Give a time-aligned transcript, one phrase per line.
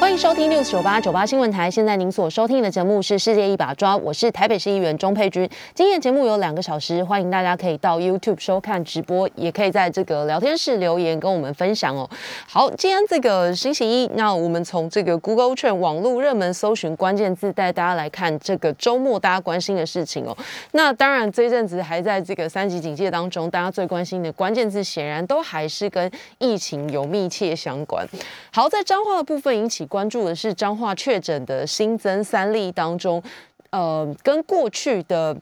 [0.00, 1.70] 欢迎收听六九八九八新闻台。
[1.70, 5.48] 现在您所收听的节目是《世界一把抓》，我是台北市议员钟佩君。
[5.74, 12.08] 今天节目有两个小时，欢迎大家可以到 YouTube 收看直播，也可以在这个聊天室留言跟我们分享哦。
[12.48, 20.34] 好，今天这个星期一，那我们从这个 Google Trend 网络热门搜寻关键字带大家来看这个周末大家关心的事情哦。
[20.72, 28.08] 那当然这一阵子还在这个三级警戒当中，大家最关心的关键字显然都还是跟疫情有密切相关。
[28.50, 29.86] 好，在彰化的部分引起。
[29.90, 33.22] 关注的是彰化确诊的新增三例当中，
[33.68, 35.36] 呃，跟过去的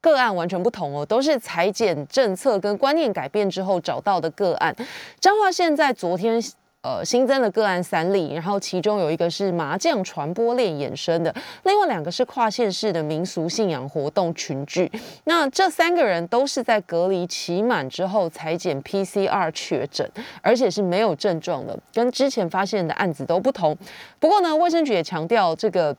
[0.00, 4.72] 个案完全不同哦，都是裁剪政策跟观念改变之后找到的个案。
[5.18, 6.40] 彰化现在昨天。
[6.86, 11.34] 呃，新增的个案三例，然后其中有一个是麻将传播链衍生的，
[11.64, 14.88] 另外两个是跨县市的民俗信仰活动群聚。
[15.24, 20.08] 那这三个人都是在隔离期满之后裁剪 PCR 确诊，
[20.40, 23.76] 而且是没有症状的，跟之前发现的案子都不同。
[24.20, 25.96] 不过呢，卫生局也强调，这个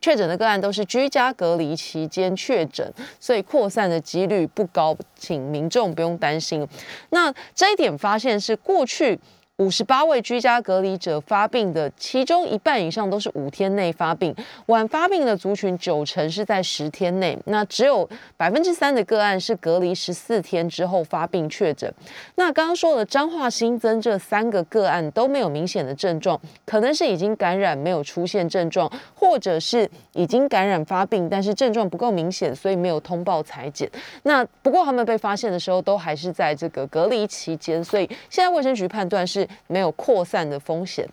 [0.00, 6.66] 确诊的个案都是居家隔离期间确诊，所以扩散的几率不高，请民众不用担心。
[7.10, 9.20] 那这一点发现是过去。
[9.58, 14.32] 五十八位居家隔离者发病的，其中一半以上都是五天内发病，
[14.66, 21.92] 晚发病的族群九成是在十天内，那只有百分之三的个案是隔离十四天之后发病确诊。
[22.36, 33.90] 那刚刚说的彰化新增这三个个案都没有明显的症状，可能是已经感染没有出现症状，或者是已经感染发病，但是症状不够明显，所以没有通报裁剪。
[34.22, 39.47] 那不过他们被发现的时候都还是在这个隔离期间，所以现在卫生局判断是。
[39.66, 41.08] 没有扩散的风险。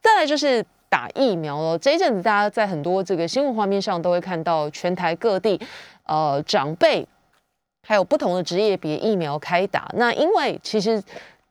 [0.00, 1.78] 再来就是打疫苗了。
[1.78, 5.60] 这一阵子，大家在很多这个新闻画面上都会看到全台各地，
[6.06, 7.06] 呃，长辈
[7.86, 9.88] 还有不同的职业别疫苗开打。
[9.94, 11.02] 那因为其实。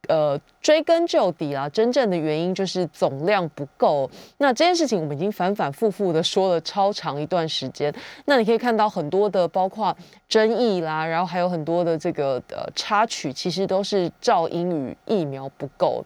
[0.08, 4.10] 呃，追根究底啦，真正的原因就是总量不够。
[4.38, 7.94] 那这件事情我们已经反反复复的说了超长一段时间。
[8.26, 9.96] 那你可以看到很多的，包括
[10.28, 16.04] 争议啦，然后还有很多的这个呃插曲，其实都是噪音与疫苗不够。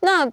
[0.00, 0.24] 那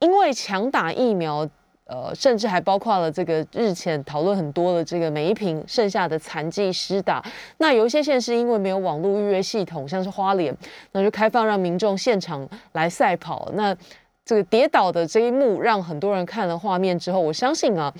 [0.00, 1.48] 因为强打疫苗。
[1.86, 7.22] 呃，甚至还包括了这个日前讨论很多的这个每一瓶剩下的残剂施打。
[7.58, 10.56] 那有一些县市因为没有网络预约系统，像是花莲，
[10.92, 13.50] 那就开放让民众现场来赛跑。
[13.52, 13.76] 那
[14.24, 17.92] 这个跌倒的这一幕，让很多人看了画面之后，我相信啊，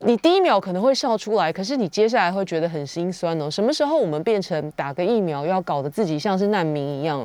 [0.00, 3.48] 你第一秒可能会笑出来，可是你接下来会觉得很心酸哦。
[3.48, 7.24] 什么时候我们变成打个疫苗要搞得自己像是难民一样？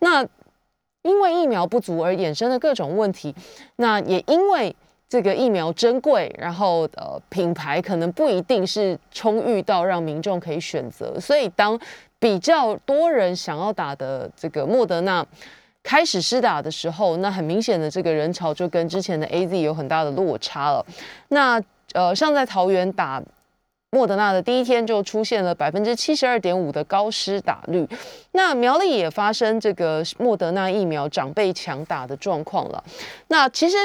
[0.00, 0.22] 那
[1.00, 3.34] 因为疫苗不足而衍生的各种问题，
[3.76, 4.76] 那也因为。
[5.16, 11.80] 这个疫苗珍贵，然后呃品牌可能不一定是充裕到让民众可以选择，所以当
[12.18, 15.24] 比较多人想要打的这个莫德纳
[15.82, 20.84] 开始施打的时候，那很明显的这个人潮就跟之前的 A Z 有很大的落差了。
[21.28, 21.58] 那
[21.94, 23.22] 呃像在桃园打
[23.88, 27.88] 莫德纳的第一天就出现了百分之七十二点五的高施打率，
[28.32, 32.84] 那苗栗也发生这个莫德纳疫苗长辈强打的状况了。
[33.28, 33.78] 那其实。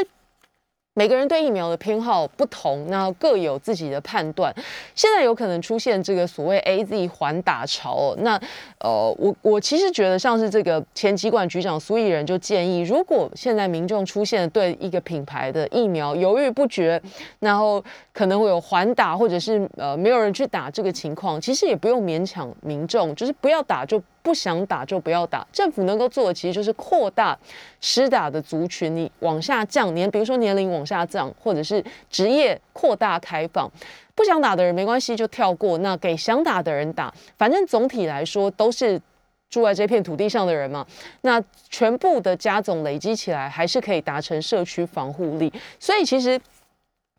[0.93, 4.53] 每个人对疫苗的偏好不同，那各有自己的判断。
[4.93, 8.37] 现在有可能出现这个所谓 A Z 环打潮，那
[8.79, 17.01] 呃，我我其实觉得像是这个前疾管局长苏益仁就建议，如果现在民众出现对一个品牌的疫苗犹豫不决，
[17.39, 17.81] 然后
[18.11, 24.01] 可能会有环打或者是呃没有人去打这个情况，其实也不用勉强民众，就是不要打就。
[24.21, 27.37] 不想打就不要打，政府能够做的其实就是扩大
[27.79, 33.69] 施打的族群，你往下降年，比如说年龄往下降，或者是职业扩大开放，
[34.13, 39.01] 不想打的人没关系就跳过，那给想打的人打，反正总体来说都是
[39.49, 40.85] 住在这片土地上的人嘛，
[41.21, 46.39] 那全部的加总累积起来还是可以达成社区防护力，所以其实。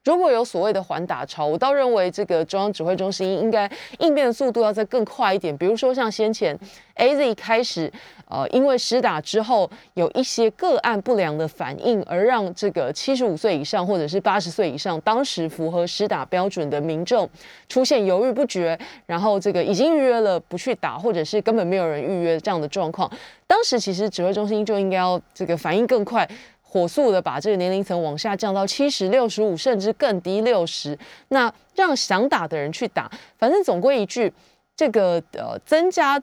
[0.05, 3.71] 如果有所谓的缓打潮，我倒认为这个中央指挥中心应该
[4.01, 5.57] 应变的速度要再更快一点。
[5.57, 6.59] 比如说像先前
[6.95, 7.91] A Z 开始，
[8.29, 17.29] 呃，因为施打之后有一些个案不良的反应，而让这个七十五岁以上或者是八十岁以上当时符合施打标准的民众
[17.69, 18.77] 出现犹豫不决，
[19.07, 23.09] 然后这个已经预约了不去打，或者是根本没有人预约这样的状况，
[23.47, 26.29] 当时其实指挥中心就应该要这个反应更快。
[26.73, 30.99] 火速的把这个年龄层往下降到七十六十五，甚至更低六十，
[31.29, 33.11] 那让想打的人去打。
[33.37, 34.33] 反正总归一句，
[34.75, 36.19] 这个呃增加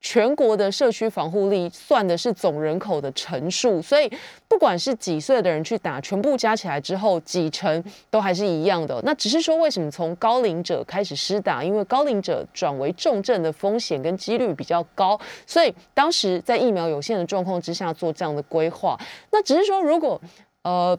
[0.00, 4.10] 全国的社区防护力算的是总人口的乘数，所以
[4.46, 9.00] 不管是几岁的人去打，全部加起来之后几成都还是一样的。
[9.04, 18.96] 那只是说为什么从高龄者开始施打，因为高龄者转为重症的风险跟几率比较高，所以当时在疫苗有限的状况之下做这样的规划。
[19.32, 20.20] 那只是说如果
[20.62, 20.96] 呃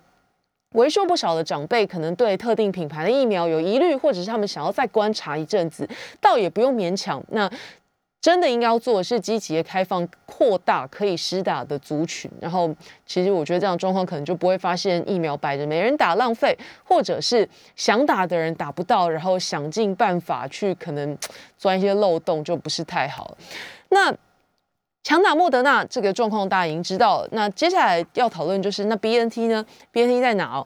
[0.74, 5.88] 为数不少的长辈可能对特定品牌的疫苗有疑虑，或者是他们想要再观察一阵子，
[6.22, 7.24] 倒也不用勉强。
[7.30, 7.50] 那
[8.22, 12.70] 真的应该要做的是积极的开放、扩大可以施打的族群，然后
[13.06, 21.18] 其实我觉得这样状况可能就不会发现疫苗摆着没人打浪费，或者是想打的人打不到，然后想尽办法去可能
[21.58, 23.38] 钻一些漏洞，就不是太好。
[23.88, 24.14] 那
[25.02, 30.64] 强打莫德纳这个状况大家已经知道，那接下来要讨论就是那 B N T 呢？B N T 在哪？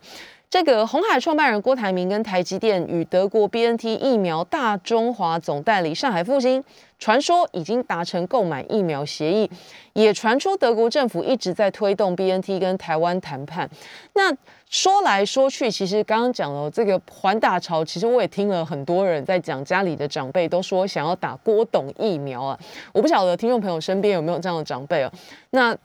[0.53, 6.63] 这个红海创办人郭台铭跟台积电与德国 B N T 疫苗大中华总代理上海复兴，
[6.99, 9.49] 传说已经达成购买疫苗协议，
[9.93, 13.67] 也传出德国政府一直在推动 B N T 跟台湾谈判。
[14.13, 14.31] 那
[14.69, 22.59] 说来说去，其实刚刚讲了这个环打潮，其实我也听了很多人在讲，家里的长辈都说想要打郭董疫苗啊。
[22.93, 25.11] 我不晓得听众朋友身边有没有这样的长辈啊？
[25.49, 25.75] 那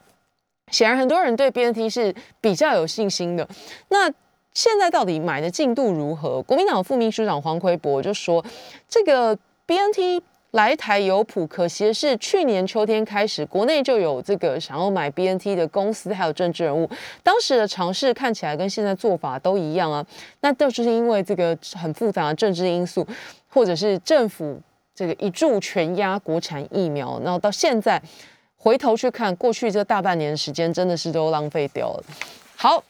[0.71, 3.49] 显然很多人对 B N T 是比较有信心的。
[3.89, 4.13] 那
[4.59, 6.43] 现在到底买的进度如何？
[6.43, 8.45] 国民党副秘书长黄奎博就说，
[8.89, 10.21] 这个 B N T
[10.51, 16.91] 来台有谱，可惜的是去年秋天开始，国内就有这个想要买 B N T 的公司还有政治人物，
[17.23, 20.05] 当时的尝试看起来跟现在做法都一样啊。
[20.41, 23.07] 那都是因为这个很复杂的政治因素，
[23.47, 24.61] 或者是政府
[24.93, 28.03] 这个一注全压国产疫苗，然后到现在
[28.57, 32.03] 回头去看过去这大半年时间，真的是都浪费掉了。
[32.57, 32.83] 好。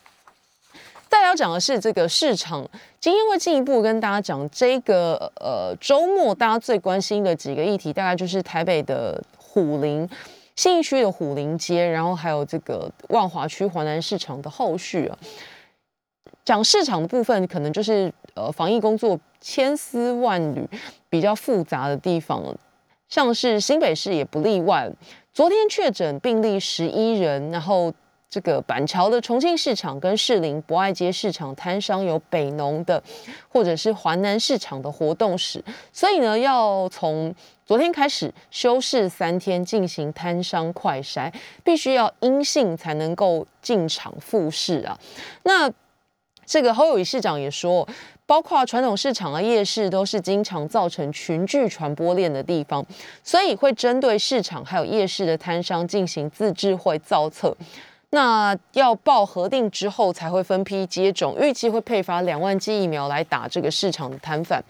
[1.08, 2.69] 再要讲的是这个市场，
[3.00, 10.08] 今天会进一步跟大家讲这个呃周末大家最关心的几个议题，大概就是台北的虎林、
[10.55, 15.19] 信义区的虎林街，然后还有这个万华区华南市场的后续啊。
[16.44, 20.69] 讲市场的部分，可能就是呃防疫工作千丝万缕、
[21.08, 22.44] 比较复杂的地方，
[23.08, 24.90] 像是新北市也不例外。
[25.32, 27.93] 昨天确诊病例十一人，然后。
[28.31, 33.03] 这个板桥的重庆市场跟士林博爱街市场摊商有北农的，
[33.49, 37.35] 或者是华南市场的活动史，所以呢，要从
[37.65, 41.33] 昨天开始休市三天进行摊商快筛，
[41.65, 44.99] 必须要阴性才能够进场复市啊。
[45.45, 45.71] 那
[46.45, 47.89] 这个侯友谊市长也说，
[48.27, 52.85] 包括传统市场啊、夜市都是经常造成群聚传播链的地方，
[53.23, 57.57] 所以会针对市场还有夜市的摊商进行自治会造册。
[58.10, 64.62] 那要报核定之后才会分批接种，预计会配发两万剂疫苗来打这个市场的摊贩。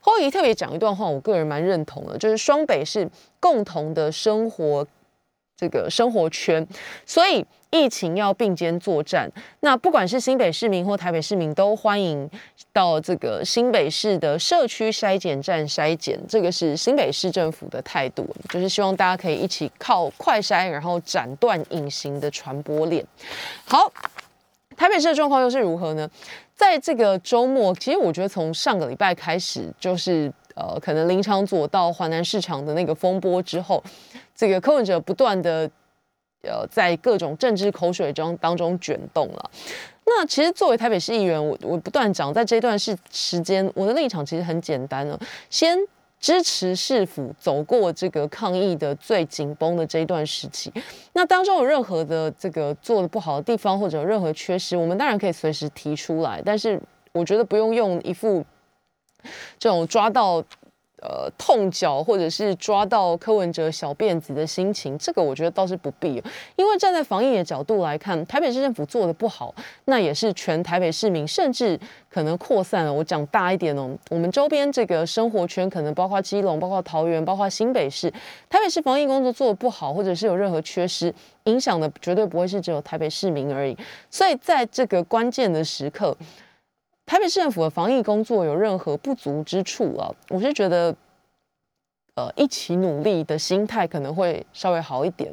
[0.00, 3.08] 后移特别讲一段话，我个人蛮认同的，就是双北是
[3.40, 4.86] 共同的生活。
[5.62, 6.66] 这个生活圈，
[7.06, 9.30] 所以疫情要并肩作战。
[9.60, 12.28] 那不管是新北市民或台北市民，都欢迎
[12.72, 16.18] 到这个新北市的社区筛检站筛检。
[16.28, 23.06] 这个是新北市政府的态度，就是希望大家可以一起靠快筛，然后斩断隐形的传播链。
[23.64, 23.92] 好，
[24.76, 26.10] 台北市的状况又是如何呢？
[26.56, 33.80] 在这个周末，其实我觉得从上个礼拜开始，就是呃，可能林场左到华南市场的那个风波之后。
[34.42, 35.70] 这个柯文哲不断的
[36.42, 39.50] 呃在各种政治口水中当中卷动了。
[40.04, 45.16] 那其实作为台北市议员，我我不断讲，在这段是时间，我的立场其实很简单了，
[45.48, 45.78] 先
[46.18, 50.72] 支持市府走过这个抗疫的最紧绷的这一段时期。
[51.12, 56.42] 那当中有任何的这个做的不好的地方，或者有任何缺失，我们当然可以随时提出来。
[56.44, 56.80] 但是
[57.12, 58.44] 我觉得不用用一副
[59.60, 60.42] 这种抓到。
[61.02, 66.22] 呃，痛脚或者是抓到柯文哲小辫子的心情，这个我觉得倒是不必。
[66.54, 69.52] 因为站在防疫的角度来看，台北市政府做的不好，
[69.86, 71.76] 那也是全台北市民，甚至
[72.08, 72.92] 可能扩散了。
[72.92, 78.08] 我讲大一点哦，我们周边这个生活圈，可能包括基隆、包括桃园、包括新北市，
[78.48, 81.12] 台北市防疫工作做的不好，或者是有任何缺失，
[81.44, 83.76] 影响的绝对不会是只有台北市民而已。
[84.08, 86.16] 所以在这个关键的时刻。
[87.04, 90.10] 台北市政府的防疫工作有任何不足之处啊？
[90.28, 90.94] 我是觉得，
[92.14, 95.30] 呃，一起努力的心态可能会稍微好一点。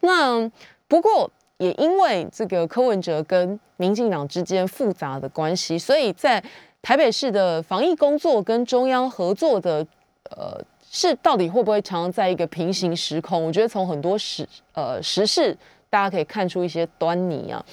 [0.00, 0.48] 那
[0.86, 6.42] 不过也因为这个柯文哲跟民进党之间复杂的关系，所以在
[6.82, 9.84] 台北市的防疫工作跟中央合作的，
[10.30, 13.44] 呃，是到底会不会常常在一个平行时空？
[13.44, 15.56] 我觉得从很多时呃时事，
[15.90, 17.64] 大家可以看出一些端倪啊。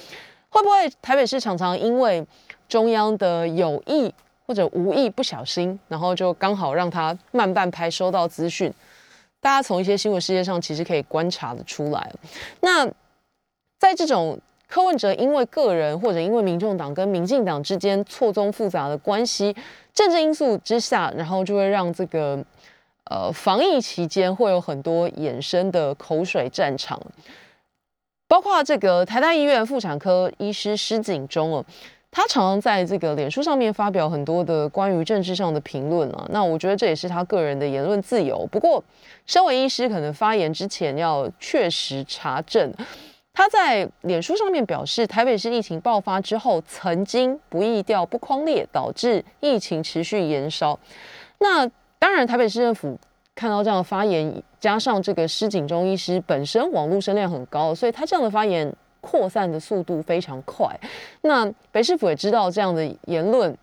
[0.48, 2.24] 会不会台北市常常因为
[2.74, 4.12] 中央的有意
[4.48, 8.68] 或者无意不小心，然后就刚好让他慢半拍收到资讯，
[9.40, 12.12] 大家从一些新闻事件上其实可以观察的出来。
[12.62, 12.84] 那
[13.78, 19.54] 在这种柯文哲因为个人或者因为民众党跟民进党之间错综复杂的关系、
[19.92, 22.44] 政治因素之下，然后就会让这个
[23.08, 27.00] 呃防疫期间会有很多衍生的口水战场，
[28.26, 31.64] 包括这个台大医院妇产科医师施景中哦。
[32.16, 38.46] 他常常在这个脸书上面发表很多的关于政治上的评论啊，那我觉得这也是他个人的言论自由。
[38.52, 38.82] 不过，
[39.26, 42.72] 身为医师，可能发言之前要确实查证。
[43.32, 50.78] 他在脸书上面表示，台北市疫情爆发之后，曾经不易调不框列，导致疫情持续延烧。
[51.40, 51.68] 那
[51.98, 52.96] 当然，台北市政府
[53.34, 58.72] 看到这样的发言，加上这个施景中医师本身网络声量很高，所以他这样的发言。
[59.04, 60.74] 扩散的速度非常快，
[61.20, 63.54] 那北市府也知道这样的言论，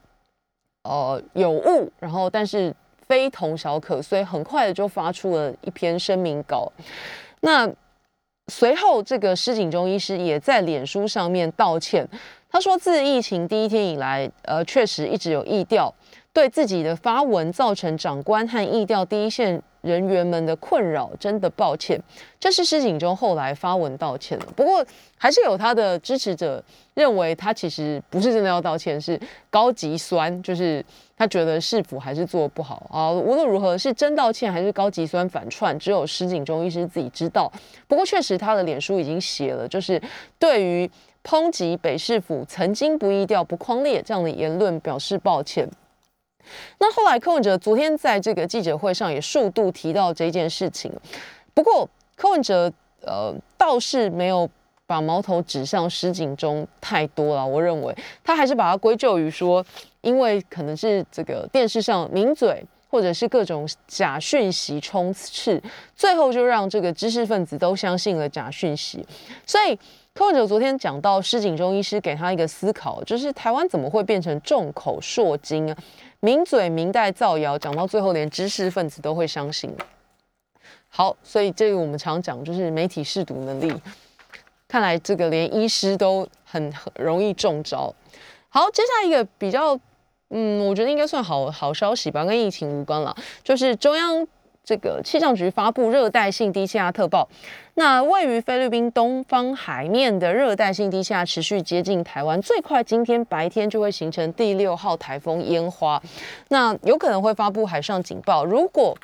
[0.83, 2.71] 呃有误，然后但是
[3.07, 6.71] 非同小可，所以很快的就发出了一篇声明稿。
[7.39, 7.67] 那
[8.49, 12.07] 随后，这个施景中医师也在脸书上面道歉，
[12.47, 15.91] 他说自疫情第一天以来，呃，确实一直有意调，
[16.31, 19.61] 对自己的发文造成长官和意调第一线。
[19.81, 22.01] 人员们的困扰，真的抱歉。
[22.39, 24.85] 这是施景中后来发文道歉了，不过
[25.17, 29.19] 还是有他的支持者认为他其实不是真的要道歉，是
[29.49, 30.83] 高级酸，就是
[31.15, 33.11] 他觉得市府还是做不好啊。
[33.11, 37.51] 无论如何是真道歉还是高级酸反串，只有施景中医师自己知道。
[37.87, 40.01] 不过确实他的脸书已经写了，就是
[40.39, 40.89] 对于
[41.23, 45.69] 抨击北市府曾经不易调不框列这样的言论表示抱歉。
[46.79, 50.91] 那后来柯文哲昨天在这个记者会上也数度提到这件事情，
[51.53, 52.71] 不过柯文哲
[53.01, 54.49] 呃倒是没有
[54.85, 57.95] 把矛头指向施景中太多了，我认为。
[58.23, 59.65] 他还是把它归咎于说，
[60.01, 65.61] 因为可能是这个电视上名嘴或者是各种假讯息充斥，
[65.95, 69.05] 最后就让这个知识分子都相信了假讯息，
[69.45, 69.77] 所以。
[70.13, 75.77] 柯文哲昨天讲到施景中医师给他一个思考，就是台湾怎么会变成众口铄金啊？
[76.19, 79.73] 名嘴明代造谣，讲到最后连知识分子都会相信。
[80.89, 83.73] 好，所以这个我们常讲就是媒体试毒能力，
[84.67, 87.93] 看来这个连医师都很容易中招。
[88.49, 89.79] 好，接下来一个比较，
[90.29, 94.27] 嗯，我觉得应该算好好消息吧，跟疫情无关了，就是中央。
[94.63, 97.27] 这个气象局发布热带性低气压特报，
[97.73, 106.01] 那位于菲律宾东方海面的热带性低气压持续接近台湾，最快今天白天就会形成第六号台风烟花，
[106.49, 108.45] 那有可能会发布海上警报。
[108.45, 108.95] 如果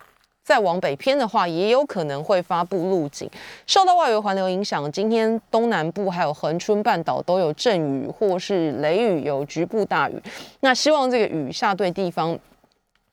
[0.44, 3.30] 再往北偏的话，也有可能会发布陆警。
[3.66, 10.22] 受到外围环流影响，今天东南部还有恒春半岛都有阵雨或是雷雨，有局部大雨。
[10.62, 12.38] 那希望这个雨下对地方。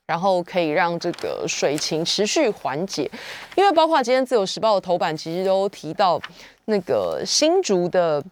[0.07, 3.09] 然后可以让这个水情持续缓解，
[3.55, 6.21] 因为包括今天自由时报的头版其实都提到
[6.65, 8.23] 那个新竹的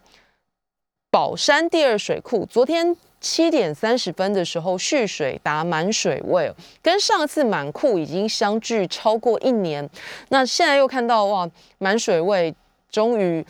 [1.10, 9.88] 宝山第二水库，昨天七点三十分的时候蓄水达满水位，跟上次满库已经相距超过一年。
[10.28, 12.54] 那现在又看到哇满水位，
[12.90, 13.44] 终于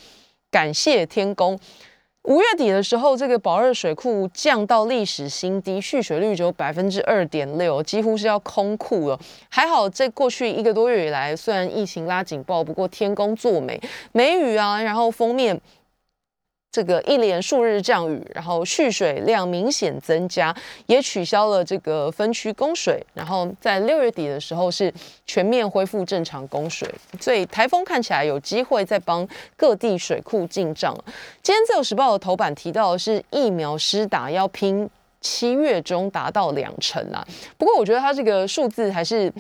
[0.51, 1.59] 感谢天公。
[2.25, 9.21] 五月底的时候，这个宝二水库降到历史新低，蓄水率只有百分之二点六，几乎是要空库了。
[9.51, 13.79] 还好，这过去一个多月以来，虽然疫情拉警报，不过天公作美，
[14.13, 15.61] 梅雨啊，然后封面。
[16.75, 20.53] 这个一连数日降雨，然后蓄水量明显增加，
[20.87, 24.93] 也取消了这个分区供水，然后在六月底的时候是
[25.25, 29.25] 全面恢复正常供水，所以台风看起来有机会再帮
[29.57, 30.93] 各地水库进账。
[31.45, 34.91] 今天自由时报的头版提到的是疫苗施打要拼
[35.21, 37.25] 七月中达到两成啊，
[37.57, 39.33] 不过我觉得它这个数字还是。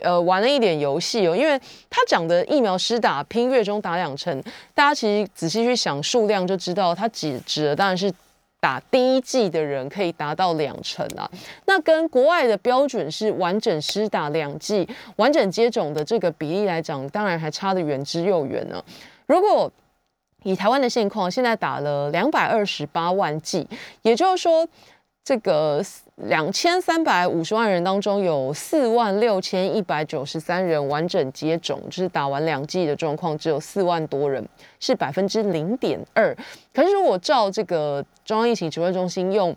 [0.00, 1.58] 呃，玩了一点游戏哦，因为
[1.88, 4.42] 他讲的疫苗施打拼月中打两成，
[4.74, 8.12] 大家其实仔细去想数量就知道，他指指的当然是
[8.60, 11.30] 打第一剂的人可以达到两成啊。
[11.66, 18.84] 那跟国外的标准是完整施打两剂、完整接种的这个比例来讲，当然还差得远之又远呢。
[19.26, 19.70] 如果
[20.42, 23.66] 以台湾的现况，现在打了两百二十八万剂，
[24.02, 24.68] 也就是说。
[25.26, 25.82] 这个
[26.16, 34.46] 两千三百五十万人当中，有四万六千一百九十三人完整接种，就是打完两剂的状况，只有四万多人，
[34.78, 36.34] 是百分之零点二。
[36.72, 39.54] 可是如果照这个中央疫情指挥中心用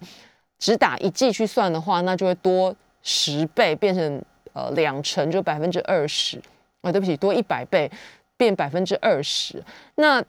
[0.57, 4.19] 只打一剂去算的话，那就会多十倍，变成
[4.53, 6.41] 呃两成，就百分之二十。
[6.81, 7.89] 啊，对不起，多一百倍，
[8.35, 9.63] 变百分之二十。
[9.95, 10.23] 那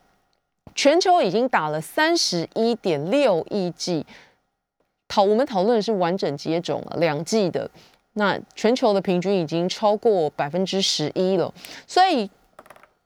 [0.75, 4.05] 全球已经打了三十一点六亿剂。
[5.09, 7.69] 讨我们讨论的是完整接种了两剂的，
[8.13, 11.53] 那全球的平均已经超过百分之十一了，
[11.87, 12.31] 所以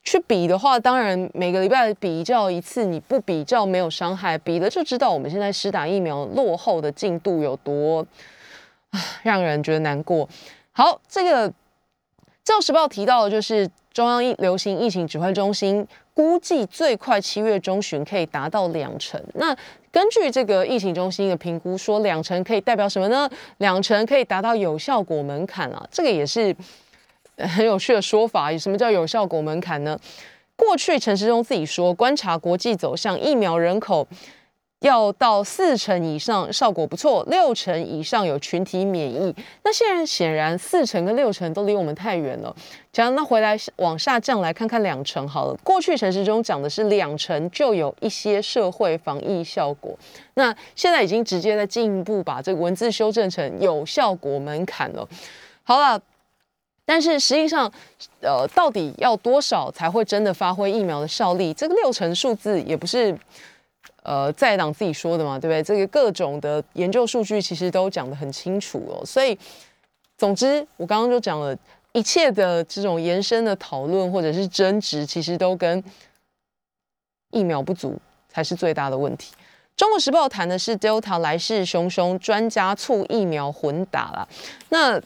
[0.02, 8.04] 去比的话，当然每个礼拜比较一次，你不比较没有伤害，比了就知道我们现在施打疫苗落后的进度有多，
[9.22, 10.28] 让人觉得难过。
[10.72, 11.48] 好，这个
[12.42, 19.22] 《自由时报》提到的就是中央疫流行疫情指挥中心估计最快七月中旬可以达到两成。
[19.34, 19.56] 那
[19.92, 23.28] 根据这个疫情中心的评估，说两成可以代表什么呢？
[23.58, 26.56] 两成可以达到有效果门槛啊，这个也是
[27.36, 28.50] 很有趣的说法。
[28.56, 29.96] 什么叫有效果门槛呢？
[30.56, 34.08] 过去陈时中自己说，观察国际走向，疫苗人口。
[34.82, 39.34] 要到四成以上效果不错，六成以上有群体免疫。
[39.62, 42.54] 那现在显然四成跟六成都离我们太远了。
[42.92, 45.56] 讲那回来往下降来看看两成好了。
[45.62, 49.96] 过去城市中讲的是两成就有一些社会防疫效果，
[50.34, 55.08] 那现在已经直接在进一步把这个文字修正成有效果门槛了。
[55.62, 55.98] 好了，
[56.84, 57.72] 但是实际上，
[58.20, 61.54] 呃，到底要多少才会真的发挥疫苗的效力？
[61.54, 63.16] 这个六成数字也不是。
[64.02, 65.62] 呃，在党自己说的嘛，对不对？
[65.62, 69.06] 这个各种的研究数据其实都讲得很清楚哦。
[69.06, 69.38] 所以，
[70.18, 71.56] 总之，我刚刚就讲了
[71.92, 75.82] 一切的这种延伸的讨论或者是争执，其实都跟
[77.30, 77.96] 疫苗不足
[78.28, 79.32] 才是最大的问题。
[79.76, 84.28] 中国时报谈的是 Delta 来势汹汹，专家促疫苗混打了。
[84.70, 85.00] 那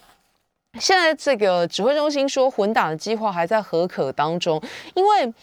[0.81, 4.59] 现在这个指挥中心说混打的计划还在合可当中，
[4.95, 5.35] 因为。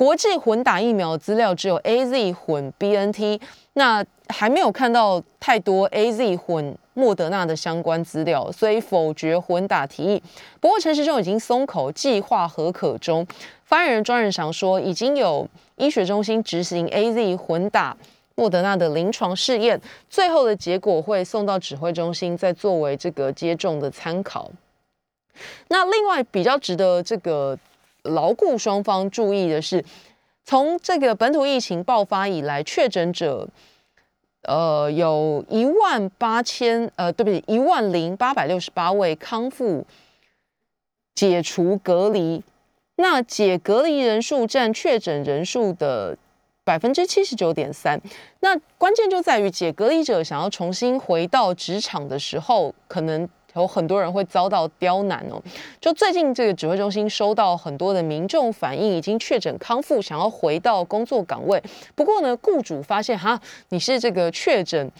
[0.00, 3.38] 国际混打疫苗资料只有 A Z 混 B N T，
[3.74, 10.22] 那还没有看到太多 A Z 混莫德纳的相关资料，所以否决混打提议。
[10.58, 13.26] 不过陈时中已经松口，计划合可中。
[13.62, 17.94] 发言人庄仁祥说，已经有医学中心执行 A Z 混打
[18.36, 19.78] 莫德纳的临床试验，
[20.08, 24.50] 最后的结果会送到指挥中心，再作为这个接种的参考。
[25.68, 27.58] 那另外比较值得这个。
[28.02, 29.84] 牢固双方注意的是，
[30.44, 33.48] 从这个本土疫情爆发以来，确诊者，
[34.42, 39.86] 呃，有一万八千，呃，对不起，一万零八百六十八位康复
[41.14, 42.42] 解除隔离，
[42.96, 46.16] 那解隔离人数占确诊人数的
[46.64, 48.00] 百分之七十九点三。
[48.40, 53.28] 那关键就在于解隔离者想要重新回到职场的时候，可能。
[53.54, 55.40] 有很多人会遭到刁难哦。
[55.80, 61.62] 就最近这个指挥中心收到很多的民众反映，已经确诊康复，想要回到工作岗位。
[61.94, 64.90] 不过呢，雇主发现哈，你是这个确诊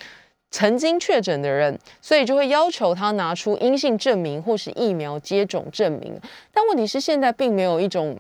[0.51, 6.21] 曾经确诊的人，所以就会要求他拿出阴性证明或是疫苗接种证明。
[6.53, 8.17] 但问题是，现在并没有一种。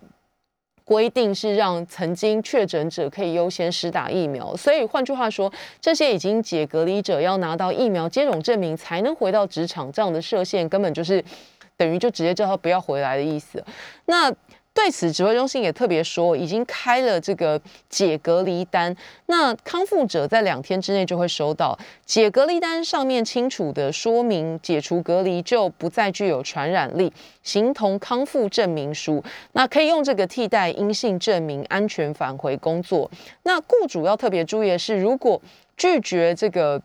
[0.91, 5.49] 规定是让曾经确诊者可以优先施打疫苗，所以换句话说，
[5.81, 11.25] 这些已经解隔离者要拿到疫苗接种证明才能回到职场，这样的设限根本就是
[11.77, 13.65] 等于就直接叫他不要回来的意思。
[14.07, 14.35] 那。
[14.83, 27.13] 对此，指挥中心也特别说，已经开了这个解隔离单，那康复者在两天之内就会收到解隔离单，上面清楚的说明解除隔离就不再具有传染力，
[27.43, 33.11] 形同康复证明书，那可以用这个替代阴性证明，安全返回工作。
[33.43, 35.39] 那雇主要特别注意的是，如果
[35.77, 36.81] 拒绝这个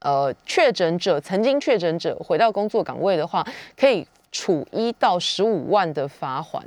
[0.00, 3.46] 呃确诊者曾经确诊者回到工作岗位的话，
[3.76, 4.04] 可以。
[4.36, 6.60] 处一到十五万的罚款，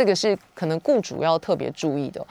[0.00, 2.26] 这个是可能雇主要特别注意的。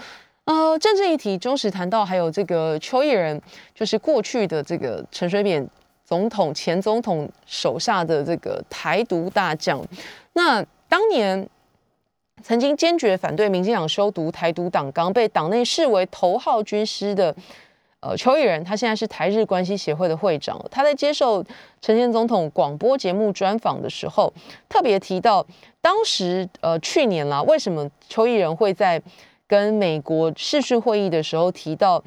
[0.45, 3.39] 呃，政治议题，中时谈到还有这个邱毅人，
[3.75, 5.63] 就是过去的这个陈水扁
[6.03, 9.79] 总统前总统手下的这个台独大将。
[10.33, 11.47] 那当年
[12.41, 17.35] 曾经坚决反对民进党修读台独党纲，被党内视为头号军师的。
[18.01, 20.57] 呃，邱毅人他现在是台日关系协会的会长。
[20.71, 21.43] 他在接受
[21.81, 24.33] 陈前总统广播节目专访的时候，
[24.69, 25.45] 特别提到，
[25.81, 29.01] 当时呃去年啦，为什么邱毅人会在
[29.47, 32.01] 跟美国视讯会议的时候提到，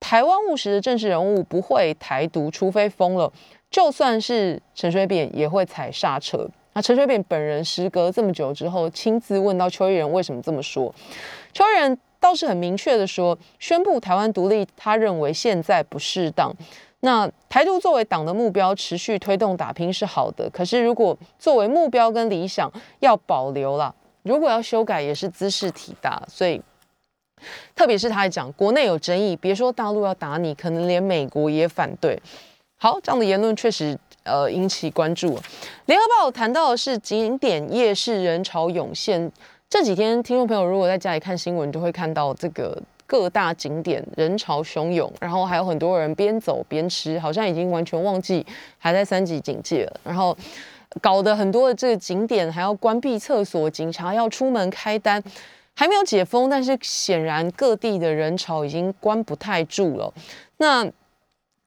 [0.00, 3.30] 台湾务实的政治人物不会台独，除非疯了，
[3.70, 6.48] 就算是陈水扁也会踩刹车。
[6.72, 10.94] 那陈水扁本人时隔这么久之后，亲自问到邱毅人为什么这么说，
[11.52, 11.98] 邱毅人。
[12.20, 16.54] 倒是很明确的说，宣布台湾独立，他认为现在不适当。
[17.00, 20.50] 那台独作为党的目标，持续推动打拼是好的。
[20.50, 26.22] 可是如果作为目标跟理想要保留了，如果要修改，也是姿势体大。
[26.28, 26.60] 所以，
[27.74, 32.20] 特别是他还讲国内有争议，别说大陆要打你，可能连美国也反对。
[32.76, 35.38] 好，这样的言论确实呃引起关注。
[35.86, 39.32] 联合报谈到的是景点夜市人潮涌现。
[39.70, 48.44] 这几天，听众朋友如果在家里看新闻，就会看到这个各大景点人潮汹涌，然后还有很多人边走边吃，好像已经完全忘记
[48.78, 50.00] 还在三级警戒了。
[50.02, 50.36] 然后
[51.00, 55.22] 搞得很多的这个景点还要关闭厕所，警察要出门开单，
[55.76, 60.12] 还没有解封，但是显然各地的人潮已经关不太住了。
[60.56, 60.84] 那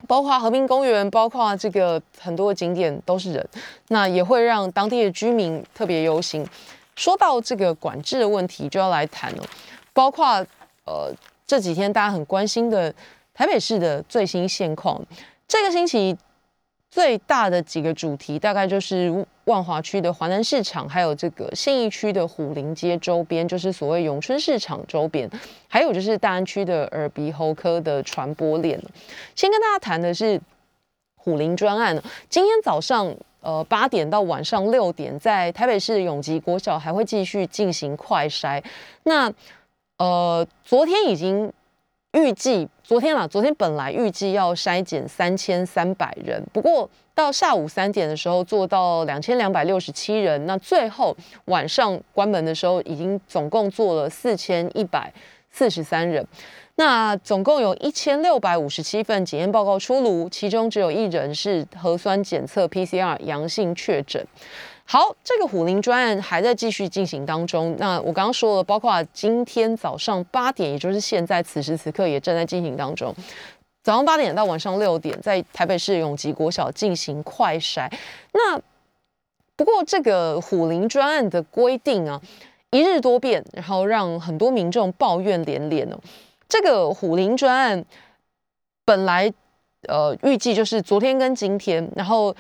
[0.08, 3.50] 包括和平公园，包括这个很多的景点都是人，
[3.88, 6.46] 那也会让当地的居民特别忧心。
[6.96, 9.44] 说到这个管制的问题，就要来谈了，
[9.94, 10.46] 包括
[10.86, 11.14] 呃。
[11.46, 12.92] 这几天大家很关心的
[13.34, 15.00] 台北市的最新现况，
[15.46, 16.18] 这个星期
[16.90, 25.30] 最大的几个主题，大概就是万华区的华南市场，还有这个信义区的虎林街周边，就是所谓永春市场周边，
[25.68, 28.82] 还有就是大安区的耳鼻喉科的传播链。
[29.36, 30.40] 先跟大家谈的是
[31.18, 38.64] 虎林专案，今天早上呃八点到晚上六点，在台北市永吉国小还会继续进行快筛。
[39.04, 39.32] 那
[39.98, 41.54] 呃，昨天已经
[42.14, 55.14] 预计，昨天啦，昨天本来预计要筛检三千三百人，不过到下午三点的时候做到两千两百六十七人，那最后晚上关门的时候已经总共做了四千一百
[55.52, 56.26] 四十三人，
[56.76, 64.26] 那总共有一千六百五十七份检验报告出炉，其中只有一人是核酸检测 PCR 阳性确诊。
[64.86, 67.76] 好，这个虎林专案还在继续进行当中。
[67.78, 73.16] 那我刚刚说了，包括今天早上八点，也就是现在此时此刻也正在进行当中。
[73.84, 77.90] 早上八点到晚上六点，在台北市永吉国小进行快筛。
[78.34, 78.60] 那
[79.56, 82.20] 不过这个虎林专案的规定啊，
[82.72, 85.98] 一日多变，然后让很多民众抱怨连连哦。
[86.54, 87.84] 这个虎林专案
[88.86, 89.34] 本来
[89.88, 92.36] 呃预计就是昨天跟今天，然后。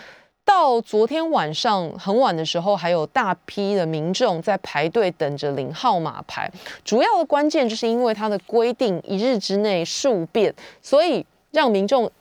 [0.45, 6.52] 到昨天晚上很晚的时候，还有大批的民众在排队等着领号码牌。
[6.84, 12.12] 主要的关键就是因为它的规定一日之内数变，所以让民众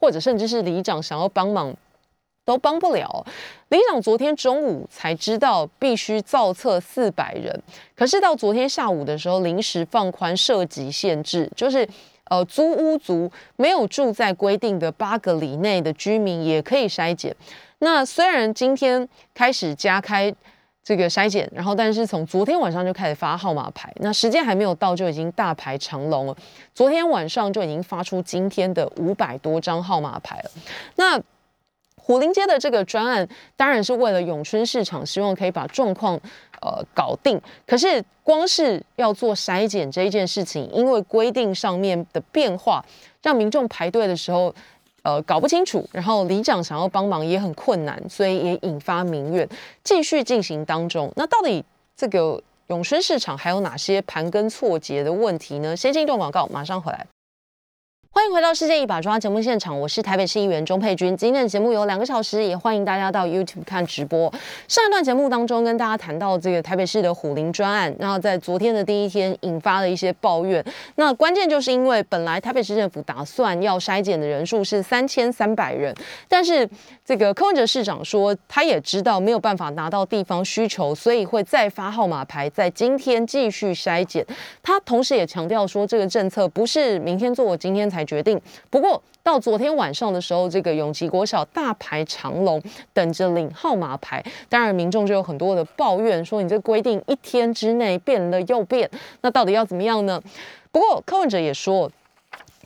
[0.00, 1.72] 或者甚至是里长想要帮忙
[2.44, 3.24] 都帮不了。
[3.68, 7.62] 里长昨天中午才知道必须造册四百人，
[7.94, 11.88] 可是到昨天下午的时候临时放宽涉及限制，就是
[12.24, 17.34] 呃租屋族没有住在规定的八个里内的居民也可以筛检。
[17.78, 20.34] 那虽然今天开始加开
[20.82, 26.36] 这个筛检，然后但是从昨天晚上就开始发号码牌，那时间还没有到就已经大排长龙了。
[26.74, 30.50] 昨天晚上就已经发出今天的五百多张号码牌了。
[30.96, 31.20] 那
[32.02, 36.18] 虎林街的这个专案当然是为了永春市场，希望可以把状况
[36.60, 37.40] 呃搞定。
[37.66, 42.84] 可是光是要做筛检这一件事情，因为规定上面的变化，
[43.22, 44.54] 让民众排队的时候。
[45.02, 49.48] 呃，搞不清楚，然后里长想要帮忙也很困难，所以也引发民怨，
[49.82, 51.10] 继续进行当中。
[51.16, 51.64] 那到底
[51.96, 55.74] 这个永春市场还有哪些盘根错节的问题呢？
[55.74, 57.06] 先进一段广告，马上回来。
[58.12, 61.16] 欢迎回到《世界一把抓》节目现场，我是台北市议员钟佩君。
[61.16, 64.28] 今天的节目有两个小时，也欢迎大家到 YouTube 看直播。
[64.66, 70.62] 上一段节目当中跟大家谈到这个台北市的虎林专案，然后在昨天的第一天引发了一些抱怨。
[70.96, 75.94] 那关键就是因为本来台北市政府打算要筛检的人数是三千三百人，
[76.28, 76.68] 但是
[77.04, 84.26] 这个柯文哲市长说他也知道没有办法拿到地方需求，所以会再发号码牌，在今天继续筛检。
[84.64, 88.10] 他同时也强调说，这个政策不是明天做，我今天才才。
[88.10, 88.40] 决定。
[88.70, 92.60] 不过到昨天晚上的时候，这个永吉国小大排长龙，
[92.92, 94.20] 等着领号码牌。
[94.48, 100.20] 当然，民众就有很多的抱怨，说你这规定一天之内变了又变，那到底要怎么样呢？
[100.72, 101.88] 不过柯文哲也说，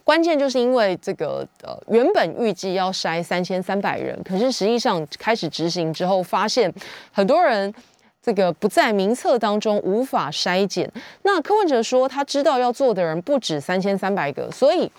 [0.02, 6.72] 关键就是因为这个呃，原本预计要筛三千三百人，可是实际上开始执行之后，发现
[7.12, 7.74] 很多人
[8.22, 10.90] 这个不在名册当中，无法筛检。
[11.20, 14.90] 那柯文哲说，他知道要做的人不止三千三百个，所以。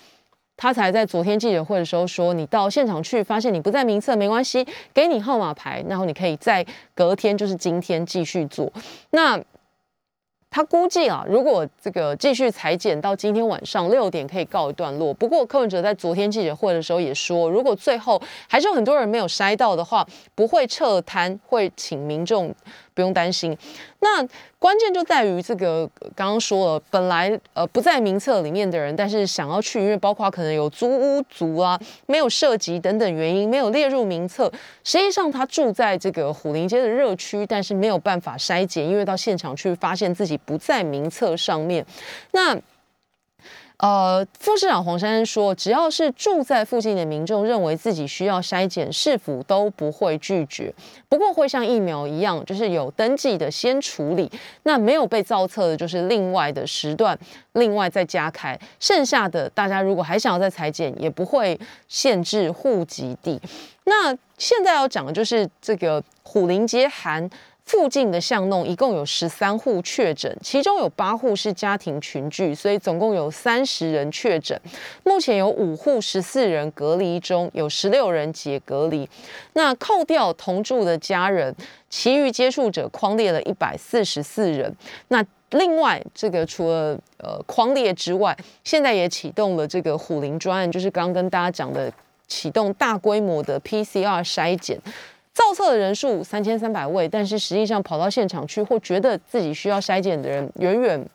[0.56, 6.64] 他才在昨天记者会的时候说：“你到现场去，发现你不在名册，没关系，给你号码牌，然后你可以在
[6.94, 8.72] 隔天，就是今天继续做。”
[9.10, 9.38] 那
[10.48, 15.12] 他估计啊，如果这个继续裁剪到今天晚上六点可以告一段落。
[15.12, 22.54] 不过柯文哲在昨天记者会的时候也说，如果最后还是有很多人没有筛到的话，不会撤摊，会请民众。
[22.96, 23.56] 不用担心，
[24.00, 24.26] 那
[24.58, 34.50] 关键就在于这个刚刚说了，本来呃不在名册里面的人，但是想要去，因为包括可能有租屋族啊，没有涉及等等原因，没有列入名册。
[34.82, 41.84] 实际上他住在这个虎林街的热区，但是没有办法筛检，因为到现场去发现自己不在名册上面。
[42.32, 42.58] 那
[43.78, 50.72] 呃，副市长黄珊珊说，只要是住在附近的民众认为自己需要筛检，市府都不会拒绝。
[51.10, 54.30] 不过会像疫苗一样，就是有登记的先处理，
[54.62, 57.18] 那没有被造册的，就是另外的时段
[57.52, 58.58] 另外再加开。
[58.80, 63.38] 剩下的大家如果还想要再裁剪，也不会限制户籍地。
[63.84, 67.28] 那现在要讲的就是这个虎林街含。
[67.66, 74.58] 附近的巷弄一共有十三户确诊，其中有八户是家庭群聚，所以总共有三十人确诊。
[75.02, 79.08] 目前有五户十四人隔离中，有十六人解隔离。
[79.54, 81.52] 那扣掉同住的家人，
[81.90, 84.72] 其余接触者框列了一百四十四人。
[85.08, 91.92] 那另外，这个除了呃框列之外，现在也启动了这个虎林专案，就是刚刚跟大家讲的
[92.28, 94.80] 启动大规模的 PCR 筛检。
[95.36, 101.06] 造册的人数三千三百位，但是实际上跑到现场去或觉得自己需要筛检的人远远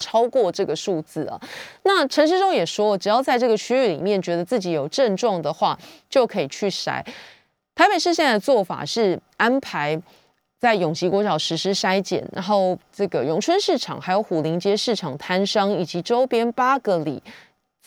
[0.00, 1.40] 超过这个数字啊。
[1.84, 5.78] 那陈时中也说，只要在这个区域里面觉得自己有症状的话，
[6.10, 7.00] 就可以去筛。
[7.76, 9.96] 台北市现在的做法是安排
[10.58, 17.22] 在永吉国小实施筛检，然后这个永春市场、还有虎林街市场摊商以及周边八个里。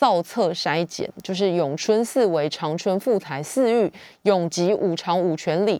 [0.00, 5.78] 造册筛检就是永春四围、长春富台四域、永吉五常五全里，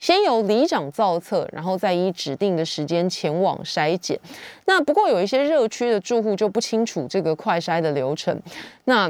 [0.00, 4.18] 先由里长造册，然后再以指定的时间前往筛检。
[4.64, 8.36] 那不过有一些热区的住户就不清楚这个快筛的流程。
[8.86, 9.08] 那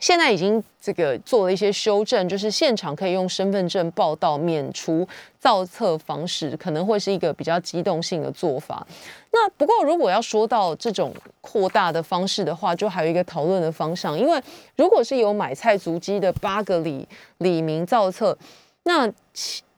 [0.00, 5.06] 现在已经这个做了一些修正，就是现场可以用身份证报到，免除
[5.38, 8.84] 造册方式，可能会是一个比较机动性的做法。
[9.30, 14.42] 那不过如果要说到这种扩大的方式的话，就还有一个讨论的方向，因为
[14.74, 17.06] 如果是有买菜足迹的八个里
[17.38, 18.36] 里民造册，
[18.84, 19.12] 那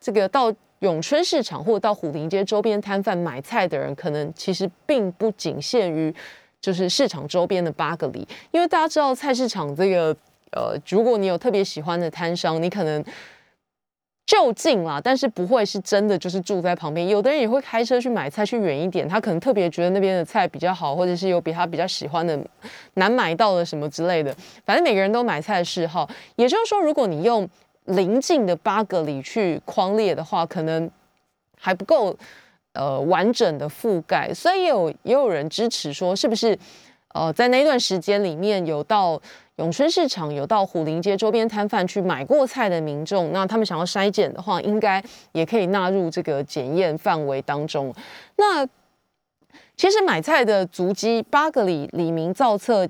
[0.01, 6.15] 这个到永春市场或到虎林街周边摊贩买菜的人，可能其实并不仅限于。
[6.63, 10.17] 就是市场周边的八个里，因为大家知道菜市场这个，
[10.53, 13.05] 呃，如果你有特别喜欢的摊商，你可能
[14.25, 17.09] 就近啦，但是不会是真的就是住在旁边。
[17.09, 22.39] 有的人也会开车去买菜，去远一点，他可能特别觉得那边的菜比较好，或者是有比他比较喜欢的
[22.95, 24.33] 难买到的什么之类的。
[24.65, 27.47] 反正每个人都买菜的嗜好，也就是说，如果你用
[27.87, 30.89] 邻近的八个里去框列的话，可能
[31.59, 32.17] 还不够。
[32.75, 36.59] 呃，完整的覆盖，所以也有也有人支持说，是不是
[37.09, 39.21] 呃，在那段时间里面有到
[39.57, 47.95] 永春市场、有到虎林街周边摊贩去买过菜的民众，那他们想要筛检的话，应该也可以纳入这个检验范围当中。
[48.37, 48.67] 那
[49.77, 52.89] 其实买菜的足迹八个里里民造册。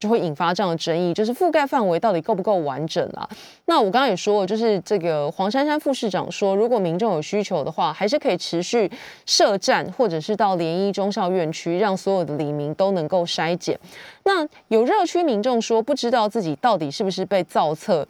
[0.00, 3.28] 就会引发这样的争议，就是覆盖范围到底够不够完整啊？
[3.64, 8.88] 那我刚刚也说了，就是这个黄珊珊副市长说，如果民众有需求的话，还是可以持续
[9.26, 13.76] 设站，或者是到联谊中校院区，让所有的里民都能够筛检。
[14.22, 18.06] 那有热区民众说，不知道自己到底是不是被造册。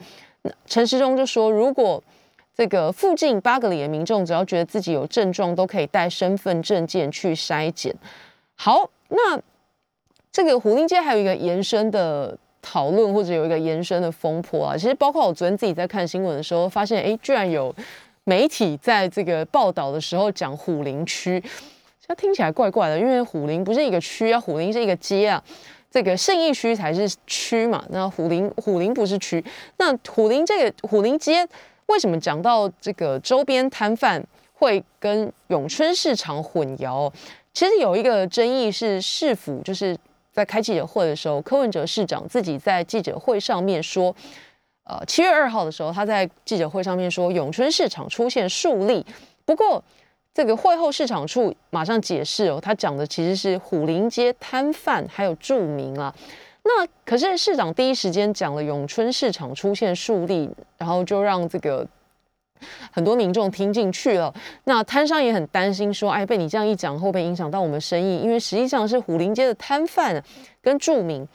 [0.66, 2.03] 陈时中就说，如果
[2.55, 7.96] 这个附近八个里的民众只要觉得自己有症状，都可以带身份证件去筛检。
[8.57, 9.40] 好，那。
[10.38, 14.77] 这个虎林街还有一个延伸的讨论，或者有一个延伸的风波啊。
[14.77, 17.74] 其实包括我昨天自己在看新闻的时候，发现哎，居然有
[18.22, 21.42] 媒体在这个报道的时候讲虎林区，
[22.07, 25.42] 这听起来怪怪的，因为虎林不是一个区啊，虎林是一个街啊，
[25.90, 27.85] 这个信义区才是区嘛。
[27.90, 29.44] 那虎林虎林不是区，
[29.79, 31.44] 那虎林这个虎林街
[31.87, 34.24] 为什么讲到这个周边摊贩
[34.55, 37.12] 会跟永春市场混淆？
[37.53, 39.98] 其实有一个争议是市府就是。
[40.38, 44.14] 在开记者会的时候，柯文哲市长自己在记者会上面说，
[44.85, 49.05] 呃，七月二号的时候，他在记者会上面说，永春市场出现树立。
[49.44, 49.83] 不过，
[50.33, 56.14] 这个会后市场处马上解释哦，他讲的其实是虎林街摊贩还有住民啊。
[56.62, 61.85] 那可是市长第一时间讲了永春市场出现树立，然后就让这个。
[62.90, 64.33] 很多民众听进去了，
[64.64, 70.23] 那摊商也很担心，说：“哎，被你这样一讲，会不会影响到我们生意？”因为实际上是虎林街的摊贩
[70.61, 71.27] 跟住民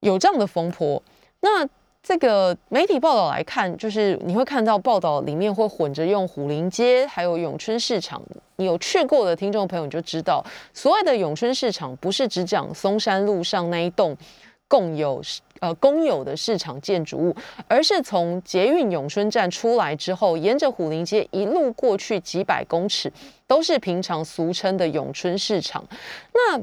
[0.00, 1.02] 有这样的风波。
[1.40, 1.68] 那
[2.02, 8.22] 这个媒体报道来看，就是你会看到报道里面会混着用虎林街还有永春市场。
[8.56, 14.16] 你有去过的听众朋友你就知道，所谓的永春市场不是只讲松山路上那一栋。
[14.68, 15.22] 共有
[15.60, 17.34] 呃公有的市场建筑物，
[17.68, 23.12] 而是从捷运永春站出来之后，沿着虎林街一路过去几百公尺，
[23.46, 25.84] 都是平常俗称的永春市场。
[26.32, 26.60] 那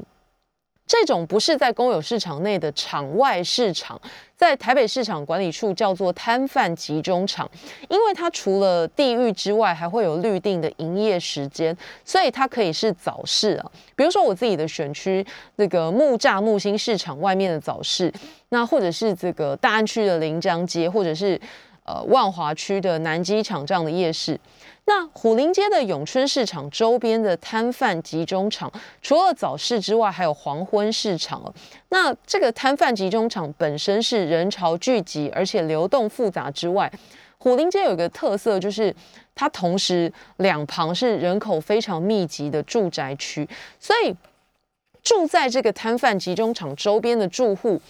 [0.86, 3.98] 这种不是在公有市场内的场外市场，
[4.36, 7.50] 在台北市场管理处叫做摊贩集中场，
[7.88, 13.70] 因为它除了地域之外，还会有律定的营业时间，所以它可以是早市啊。
[13.96, 18.12] 比如说我自己的选区，这个木栅木星市场外面的早市，
[18.50, 21.40] 那或者是这个大安区的临江街，或者是
[21.84, 24.38] 呃万华区的南机场这样的夜市。
[24.86, 28.70] 那虎林街的永春市场周边的摊贩集中场，
[29.00, 31.52] 除了早市之外，还有黄昏市场
[31.88, 36.92] 那这个摊贩集中场本身是人潮聚集，而且流动复杂之外，
[37.38, 38.94] 虎林街有一个特色，就是
[39.34, 43.48] 它同时两旁是人口非常密集的住宅区，
[43.80, 44.14] 所以
[45.02, 47.80] 住在这个摊贩集中场周边的住户。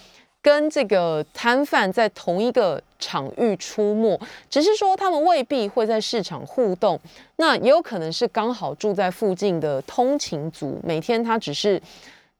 [0.44, 7.00] 跟这个摊贩在同一个场域出没，只是说他们未必会在市场互动，
[7.36, 11.80] 那也有可能是刚好住在附近的通勤族，每天他只是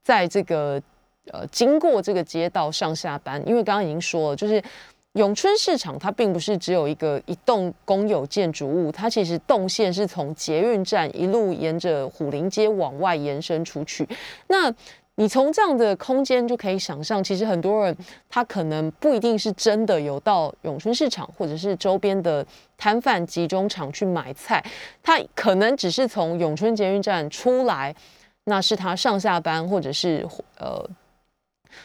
[0.02, 0.78] 在这个
[1.32, 3.42] 呃经过这个街道上下班。
[3.48, 4.62] 因为刚刚已经说了，就是
[5.12, 14.06] 永春市场它并不是只有一个一栋公有建筑物，它其实动线是从捷运站一路沿着虎林街往外延伸出去。
[14.48, 14.70] 那
[15.16, 17.96] 你从这样的空间就可以想象，其实很多人
[18.28, 22.44] 他可能不一定是真的有到永春市场或者是周边的
[22.76, 24.64] 摊贩集中场去买菜，
[25.04, 27.94] 他可能只是从永春捷运站出来，
[28.44, 30.26] 那是他上下班或者是
[30.58, 30.84] 呃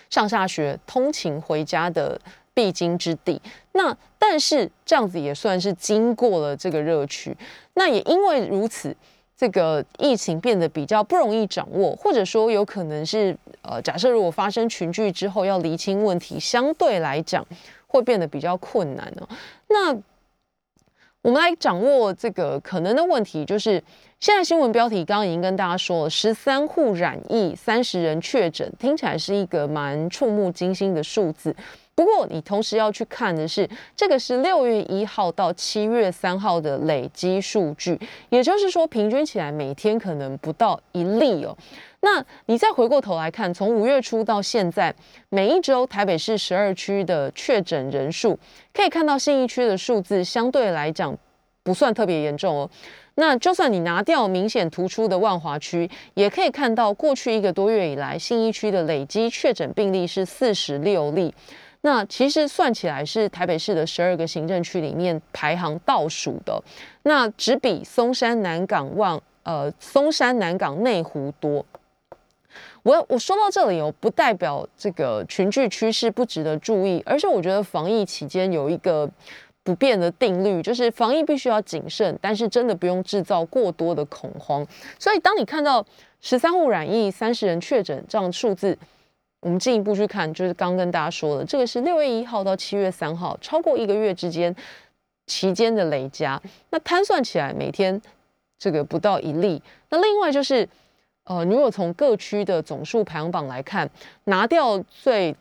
[0.10, 2.20] 上下学通勤回家的
[2.56, 3.40] 必经之地。
[3.74, 7.38] 那但是这样子也算是经过了这个热区，
[7.76, 8.96] 那也因为如此。
[9.40, 17.48] 这个疫情变得比较不容易掌握，或者说有可能是呃，假设如果发生群聚之后要厘清问题，相对来讲
[17.88, 19.26] 会变得比较困难呢。
[19.70, 19.94] 那
[21.22, 23.82] 我们来掌握这个可能的问题，就是
[24.20, 31.56] 现在新闻标题刚刚已经跟大家说了，十三户染疫，三十人确诊，听起来是一个蛮触目惊心的数字。
[32.00, 41.54] 不过，你同时要去看的是，这个是六月一号到七月三号的累积数据，也就是说，平均起来每天可能不到一例哦。
[42.00, 44.96] 那你再回过头来看，从五月初到现在，
[45.28, 48.40] 每一周台北市十二区的确诊人数，
[48.74, 51.14] 可以看到信义区的数字相对来讲
[51.64, 52.70] 不算特别严重哦。
[53.16, 61.34] 那就算你拿掉明显突出的万华区，也可以看到过去一个多月以来，信义区的累积确诊病例是四十六例。
[61.82, 66.62] 那其实算起来是台北市的十二个行政区里面排行倒数的，
[67.04, 71.66] 那只比松山、南港、望呃松山、南港、内湖多。
[72.84, 79.10] 我我说到这里哦，不代表这个群聚趋势不值得注意，而是我觉得防疫期间有一个
[79.64, 84.68] 不变的定律，就是防疫必须要谨慎，但是真的不用制造过多的恐慌。
[84.98, 85.86] 所以当你看到
[86.20, 88.78] 十三户染疫、三十人确诊这样数字。
[89.42, 94.54] 我们进一步去看，就是刚跟大家说的，这个是六月一号到七月三号，超过一个月之间
[95.28, 96.42] 期间的累加。
[96.72, 98.02] 那摊算起来，每天
[98.58, 99.62] 这个不到一例。
[99.90, 100.68] 那另外就是，
[101.24, 103.90] 呃，如果从各区的总数排行榜来看，
[104.26, 105.34] 拿掉最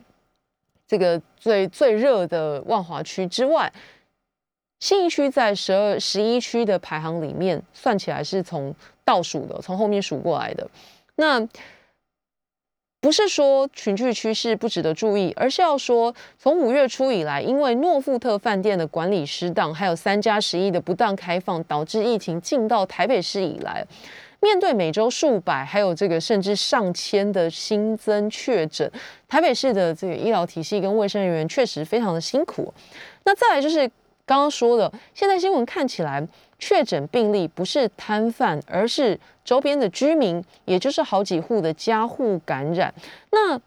[0.87, 3.71] 这个最最热的万华区之外，
[4.79, 10.65] 信义区在十二十一区的排行里面，算起来是从倒数的，从后面数过来的。
[11.15, 11.45] 那
[13.01, 23.85] 不是说群聚趋势不值得注意，而是要说，从五月初以来，因为诺富特饭店的管理失当，还有三加十一的不当开放，导致疫情进到台北市以来，
[24.41, 28.91] 面对每周数百，还有这个甚至上千的新增确诊，
[29.29, 32.73] 台北市的这个医疗体系跟卫生人员确实非常的辛苦。
[33.23, 33.87] 那再来就是
[34.25, 36.27] 刚刚说的，现在新闻看起来。
[36.61, 39.17] 确诊病例不是摊贩，而是
[39.49, 42.93] 周边的居民，也就是好几户的家户感染。
[43.31, 43.59] 那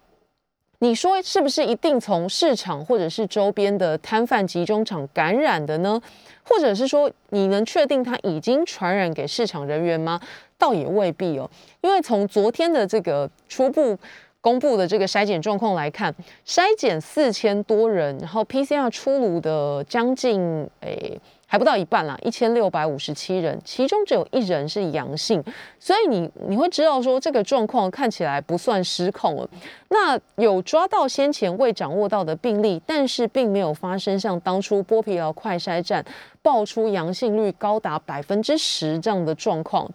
[0.78, 6.00] 你说是不是一定从市场或者是周边的摊贩集中场感染的呢？
[6.44, 10.20] 或者是说你能确定他已经传染给市场人员吗？
[10.56, 13.98] 倒也未必哦，因为从昨天的这个初步
[14.40, 16.14] 公布的这个筛检状况来看，
[16.46, 20.40] 筛检四千多人，然后 PCR 出炉的将近
[20.82, 21.20] 诶。
[21.52, 25.44] 还不到一半啦，一千六百五十七人，其中只有一人是阳性，
[25.78, 29.46] 所以你你会知道说这个状况看起来不算失控了。
[29.90, 36.02] 那有抓到先前未掌握到的病例，但是并没有发生像当初剥皮疗快筛站
[36.40, 39.86] 爆出阳性率高达百分之十这样的状况。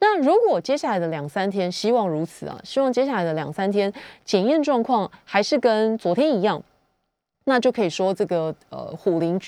[0.00, 3.92] 那如果接下来的两三天，希望如此啊，希望接下来的两三天
[4.24, 6.60] 检验状况还是跟昨天一样，
[7.44, 9.40] 那就可以说这个呃虎林。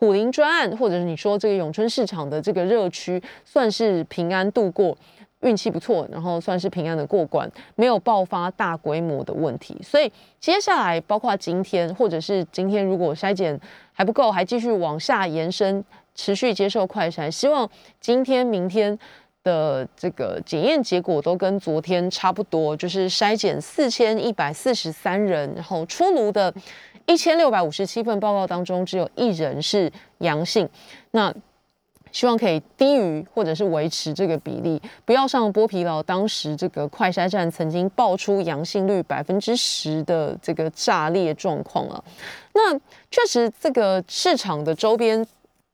[0.00, 4.96] 虎林专案，或者是你说这个永春市场的这个热区，算是平安度过。
[5.42, 9.74] 运气不错，然后算是平安的过关，没有爆发大规模的问题。
[9.82, 13.58] 所以接下来包括今天，或者是今天如果筛检
[13.90, 15.82] 还不够，还继续往下延伸，
[16.14, 17.66] 持续接受快筛，希望
[17.98, 18.98] 今天、明天
[19.42, 26.52] 的这个检验结果都跟昨天差不多，就是筛检四千一百四十三人，然后出炉的
[27.10, 30.68] 一千六百五十七份报告当中，只有一人是阳性。
[31.10, 31.34] 那
[32.12, 36.00] 希望可以低于或者是维持这个比例，不要上剥皮劳。
[36.00, 42.02] 当时这个快筛站曾经爆出阳性率百分之十的这个炸裂状况啊。
[42.54, 42.72] 那
[43.10, 45.26] 确实这个市场的周边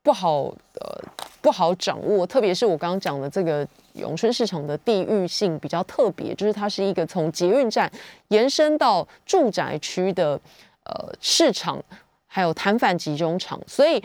[0.03, 1.03] 不好呃
[1.43, 7.91] 不好掌握，特别是我刚刚讲的这个永春市场的地域性比较特别，就是它是一个从捷运站
[8.29, 10.39] 延伸到住宅区的
[10.87, 11.83] 呃市场，
[12.27, 14.03] 还有摊贩集中场，所以。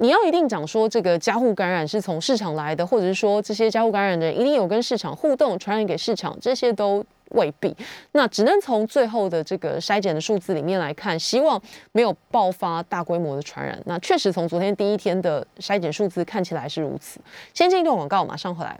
[0.00, 7.76] 你要一定讲说这个加护感染是从市场来的，或者是说这些加护感染的人一定有跟市场互动，传染给市场，这些都未必。
[8.12, 11.60] 那只能从最后的这个筛检的数字里面来看，希望
[11.90, 13.76] 没有爆发大规模的传染。
[13.86, 17.18] 那确实从昨天第一天的筛检数字看起来是如此。
[17.52, 18.78] 先进一段广告，马上回来。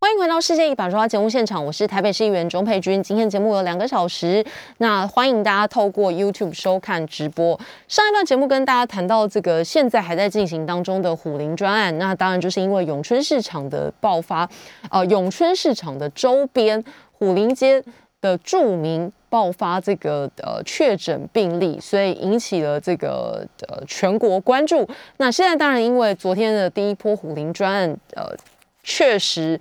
[0.00, 3.02] 欢迎回到世界一把抓节目现场，我是台北市议员钟佩君。
[3.02, 4.44] 今天节目有两个小时，
[4.76, 7.58] 那欢迎大家透过 YouTube 收看直播。
[7.88, 14.48] 上一段节目跟大家谈到这个现在还在进行当中的虎林专案，那当然就是因为永春市场的爆发，
[14.88, 17.82] 呃，永春市场的周边虎林街
[18.20, 24.88] 的著名爆发这个呃确诊病例，所以引起了这个呃全国关注。
[25.16, 28.32] 那现在当然因为昨天的第一波虎林专案，呃，
[28.84, 29.58] 确实。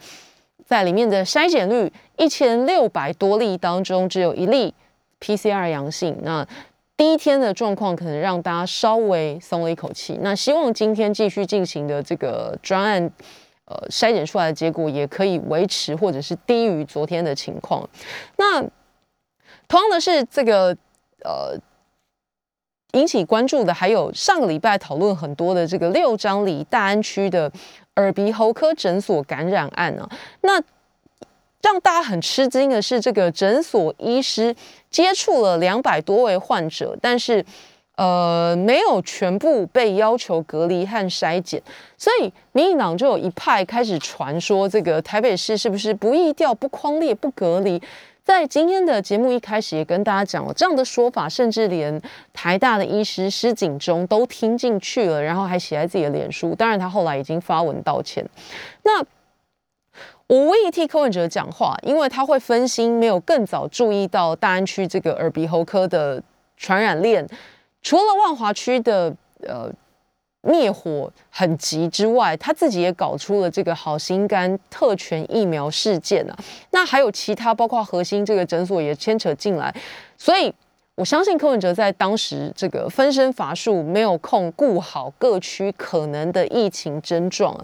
[0.68, 4.74] 在里面的筛检率一千六百多例当中，只有一例
[5.22, 6.18] PCR 阳性。
[6.24, 6.46] 那
[6.98, 10.20] 第一天的状况可能让大家稍微松了一口气。
[10.22, 13.10] 那希望今天继续进行的这个专案，
[13.64, 17.90] 呃，筛检出来的结果也可以维持或者是低于昨天的情况。
[18.36, 18.62] 那
[19.70, 20.76] 同样的是，这个
[21.24, 21.58] 呃
[22.92, 27.50] 引起关注的还有上个礼拜讨论很多的这个六张里大安区的。
[27.98, 30.10] 耳鼻喉科诊所感染案呢？
[30.42, 30.60] 那
[31.62, 34.56] 让大家很吃惊的是，这个诊所医师
[34.90, 37.44] 接触了两百多位患者，但是
[37.96, 41.62] 呃没有全部被要求隔离和筛检，
[41.98, 47.82] 所以民进党就有一派开始传说，这个台北市是不是不易调、不框列、不隔离？
[48.28, 52.02] 在今天的节目一开始也跟大家讲了这样的说法，甚至连
[52.34, 56.54] 台大的医师施景中都听进去了，然后还写在自己的脸书。
[56.54, 58.28] 当然，他后来已经发文道歉。
[58.84, 59.00] 那
[60.28, 66.22] 我无意替柯文哲讲话，因为他会分心，没有更早注意到大安区这个耳鼻喉科的
[66.58, 67.26] 传染链，
[67.82, 69.16] 除了万华区的
[69.48, 69.72] 呃。
[70.42, 76.38] 灭火很急之外，他自己也搞出了这个好心肝特权疫苗事件啊，
[76.72, 79.74] 那还有其他，包括核心这个诊所也牵扯进来，
[80.18, 80.54] 所以。
[80.98, 87.56] 我相信柯文哲在当时这个分身乏术，没有空顾好各区可能的疫情症状。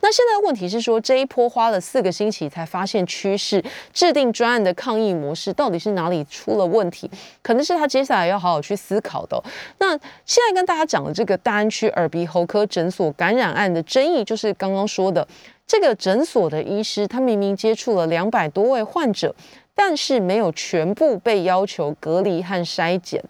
[0.00, 3.62] 那现在问题是说，这一波花了四个星期才发现趋势，
[3.92, 7.10] 制定专案的抗疫模式到底是哪里出了问题？
[7.42, 9.38] 可能是他接下来要好好去思考的。
[9.76, 9.90] 那
[10.24, 15.28] 现在跟大家讲的这个大安区耳鼻喉科诊所感染案的争议，就是刚刚说的
[15.66, 19.34] 这个诊所的医师，他明明接触了两百多位患者。
[19.80, 23.22] 但是没有全部被要求隔离和筛检，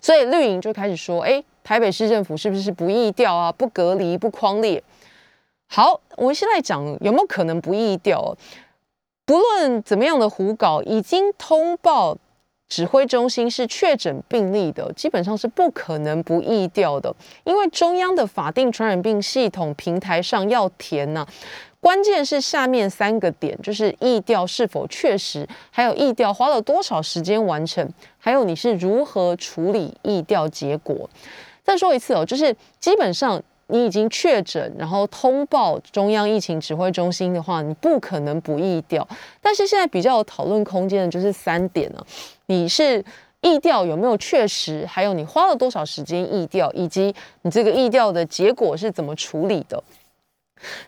[0.00, 3.52] 所以绿营就开始说：“哎，台北市政府是不是不易调啊？
[3.52, 4.82] 不隔离、不框列？”
[5.68, 8.34] 好，我们现在讲有没有可能不易调？
[9.26, 12.16] 不论怎么样的胡搞，已经通报
[12.66, 17.14] 指挥中心是确诊病例的，基本上是不可能不易调的，
[17.44, 21.26] 因为中央的法定传染病系统平台上要填呢。
[21.80, 31.08] 关键是下面三个点，就是疫调是否确实，还有疫调花了多少时间完成，还有你是如何处理疫调结果。
[31.62, 39.06] 再说一次哦，就是基本上你已经确诊，然后通报中央疫情指挥中心的话，你不可能不疫调。
[39.40, 42.06] 但是现在比较有讨论空间的就是三点了：
[42.46, 43.04] 你是
[43.40, 49.82] 疫调有没有确实，还有你花了多少时间疫调，以及你这个疫调的结果是怎么处理的。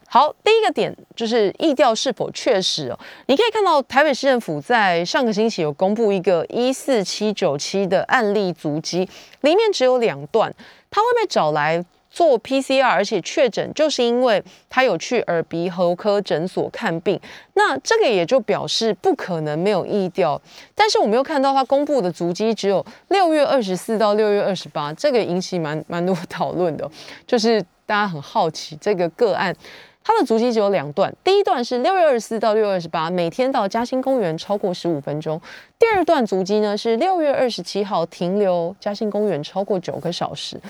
[0.09, 2.99] 好，第一个点就是疫调是否确实哦。
[3.27, 9.09] 你可以看到台北市政府在上个星期有公布一个一四七九七的案例足迹，
[9.43, 10.53] 里面只有两段，
[10.91, 11.85] 它会被找来
[12.19, 17.21] 做 PCR，而且确诊就是因为他有去耳鼻喉科诊所看病。
[17.55, 20.41] 那这个也就表示不可能没有疫调，
[20.75, 26.91] 但是我们又看到他公布的足迹只有六月二十四到六月二十八，这个引起蛮蛮多 讨论的，
[27.25, 27.65] 就是。
[27.89, 29.57] 大家很好奇这个个案，
[30.05, 35.39] 他的足迹只有两段，第一段是六月二十四到六月二十八，每天到嘉兴公园超过十五分钟；
[35.79, 40.61] 第二段足迹呢是六月二十七号停留嘉兴公园超过九个小时。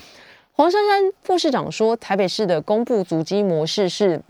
[0.58, 4.20] 黄珊珊副市长说，台北市的公布足迹模式是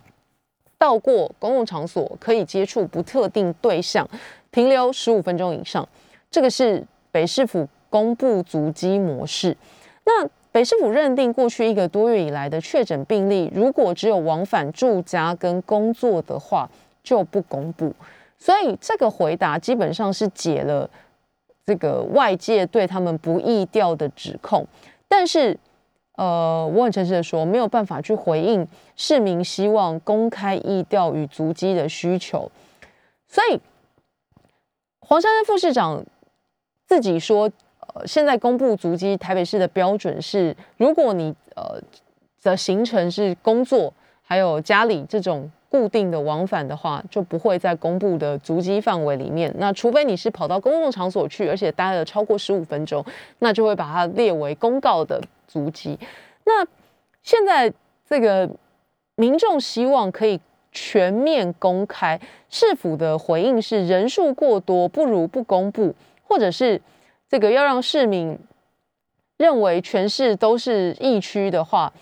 [0.77, 4.07] 到过公共场所可以接触不特定对象，
[4.53, 5.89] 停留十五分钟以上，
[6.31, 9.57] 这个是北市府公布足迹模式。
[10.05, 16.69] 那北市府认定，过去一个多月以来的确诊病例，如果只有往返住家跟工作的话，
[17.03, 17.91] 就不公布。
[18.37, 20.91] 所以这个回答基本上是解了
[21.65, 24.67] 这个外界对他们不易调的指控。
[25.09, 25.59] 但是，
[26.19, 28.67] 呃，我很诚实的说，没有办法去回应
[28.97, 32.51] 市民希望公开易调与足迹的需求。
[33.29, 33.61] 所以，
[35.01, 36.05] 黄珊珊副市长
[36.87, 37.51] 自己说。
[37.95, 41.81] 呃现在公布足迹，台北市的标准是，如果你呃
[42.43, 43.93] 的行程是工作，
[44.23, 49.53] 还有家里这种固定的往返的话，就不会在公布的足迹范围里面。
[49.57, 53.03] 那除非你是跑到公共场所去，而且待了超过十五分钟，
[53.39, 55.99] 那就会把它列为公告的足迹。
[56.45, 56.65] 那
[57.25, 57.73] 现在
[58.09, 58.49] 这个
[59.17, 60.41] 民众希望可以
[60.71, 65.93] 全面公开，市府的回应是人数过多，不如不公布，
[66.23, 66.81] 或者是。
[67.31, 68.39] 这个要让市民
[69.37, 71.93] 认为全市都是疫区的话，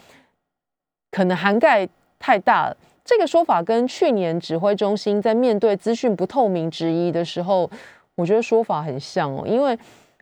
[1.10, 1.88] 可能涵盖
[2.20, 2.76] 太大了。
[3.04, 7.68] 这个说法跟去年指挥中心在面对资讯不透明之一的时候，
[8.14, 9.42] 我觉得说法很像哦。
[9.44, 9.76] 因为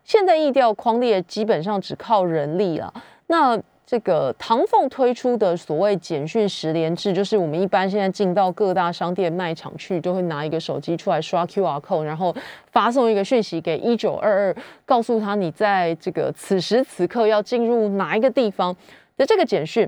[0.04, 2.90] 现在疫调框列基本上只靠人力了，
[3.26, 3.60] 那。
[3.86, 12.34] 这个唐凤推出的所谓简讯十连制，就是我们一般现在进到各大商店卖场去，都会拿一个手机出来刷 QR code，然后
[12.72, 14.56] 发送一个讯息给一九二二，
[14.86, 18.74] 告诉他你在这个此时此刻要进入哪一个地方
[19.18, 19.86] 的这个简讯。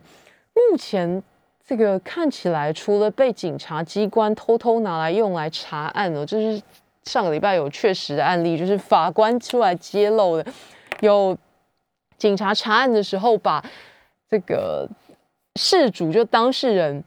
[0.53, 1.23] 目前
[1.67, 6.61] 这个看起来，除了被警察机关偷偷拿来用来查案哦，就是
[7.05, 10.45] 上个礼拜有确实的案例，就是法官出来揭露的，
[11.01, 11.37] 有
[12.17, 13.65] 警察查案的时候把。
[14.29, 14.89] 这个
[15.55, 17.05] 事主就当事人，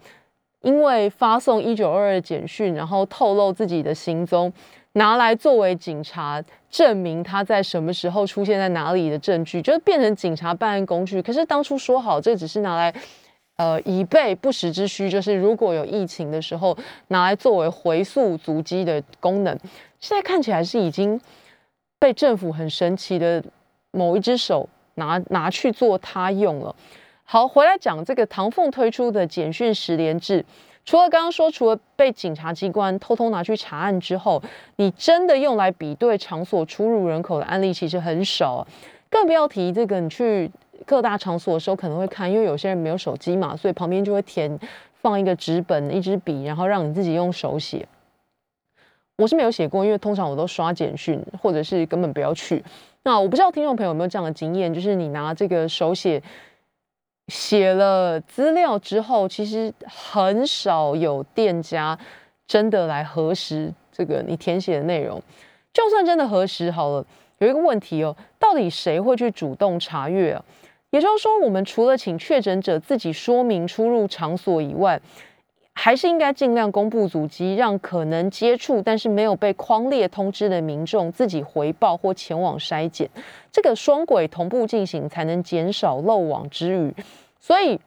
[0.62, 4.52] 因为发送一九二二简讯，然后透露自己的行踪，
[4.94, 6.42] 拿来作为警察
[6.72, 11.22] 证明他在什么时候出现在哪里的证据，就变成警察办案工具。
[11.22, 12.94] 可是当初说好，这只是拿来
[13.58, 16.76] 呃以备不时之需，就是如果有疫情的时候
[17.10, 19.60] 拿来作为回溯足迹的功能。
[20.00, 21.20] 现在看起来是已经
[22.00, 23.44] 被政府很神奇的
[23.92, 24.70] 某一只手
[25.00, 26.76] 拿拿去做他用了。
[27.24, 30.46] 好，回来讲这个唐凤推出的简讯十连制，
[30.86, 34.42] 除了刚刚说，除了被警察机关偷偷拿去查案之后，
[34.78, 38.66] 你真的用来比对场所出入人口的案例其实很少，
[39.10, 40.50] 更不要提这个你去
[40.86, 44.60] 各大场所的时候可能会看，因为有些人没有手机嘛，所以旁边就会填
[45.02, 47.88] 放一个纸本、一支笔，然后让你自己用手写。
[49.18, 52.64] 我是没有写过，因为通常我都刷简讯，或者是根本不要去。
[53.10, 56.22] 那我不知道听众朋友有没有这样的经验，就是你拿这个手写。
[57.28, 61.98] 写了资料之后，其实很少有店家
[62.48, 65.20] 真的来核实这个你填写的内容。
[65.74, 67.06] 就算真的核实好了，
[67.40, 70.46] 有一个问题哦，到底谁会去主动查阅啊？
[70.92, 75.00] 也就是说，我们除了请确诊者自己说明出入场所以外，
[75.82, 83.10] 还是应该尽量公布足迹，让可能接触但是没有被框列通知的民众自己回报或前往筛检。
[83.50, 86.94] 这个双轨同步进行，才能减少漏网之鱼。
[87.40, 87.80] 所以，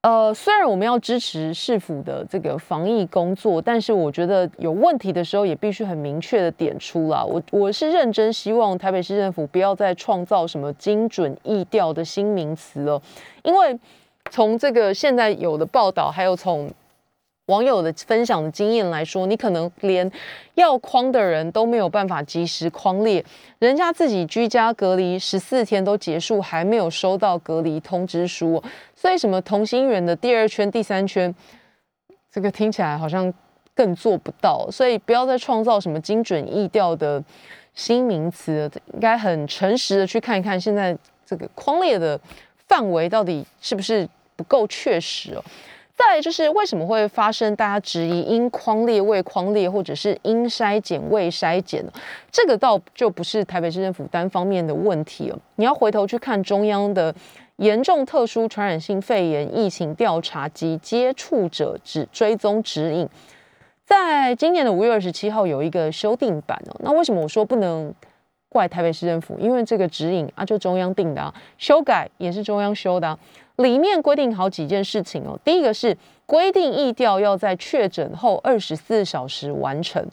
[0.00, 7.26] 呃，虽然我们要支持市府的这个防疫工作，但是我觉得有问题的时候也必须很明确的点出了。
[7.26, 13.02] 我我是认真希望台北市政府不要再创造什么精准易调的新名词了，
[13.42, 13.78] 因为
[14.30, 16.70] 从这个现在有的报道，还有从。
[17.46, 20.12] 网友的分享的经验来说，你可能连
[20.56, 23.24] 要框的人都没有办法及时框列，
[23.58, 28.62] 人家自己居家隔离十四天都结束，还没有收到隔离通知书，
[28.94, 31.34] 所以什么同心圆的第二圈、第三圈，
[32.30, 33.32] 这个听起来好像
[33.74, 37.24] 更做不到，所以不要再创造什么精准易调的
[37.72, 42.20] 新名词，应该很诚实的去看一看现在这个框列的
[42.66, 44.06] 范围到底是不是
[44.38, 45.44] 不够确实哦。
[45.94, 51.92] 再就是为什么会发生大家质疑因框列未框列，或者是因筛检未筛检呢？
[52.30, 55.38] 这个倒就不是台北市政府单方面的问题了。
[55.56, 57.12] 你要回头去看中央的
[57.56, 63.08] 严重特殊传染性肺炎疫情调查及接触者指追踪指引，
[63.84, 66.76] 在今年的五月二十七号有一个修订版哦。
[66.84, 67.92] 那为什么我说不能
[68.48, 73.18] 怪台北市政府，因为这个指引啊，就中央定的啊，修改也是中央修的啊。
[73.58, 75.96] 里面规定好几件事情哦，第一个是
[76.26, 80.04] 规定疫调要在确诊后二十四小时完成。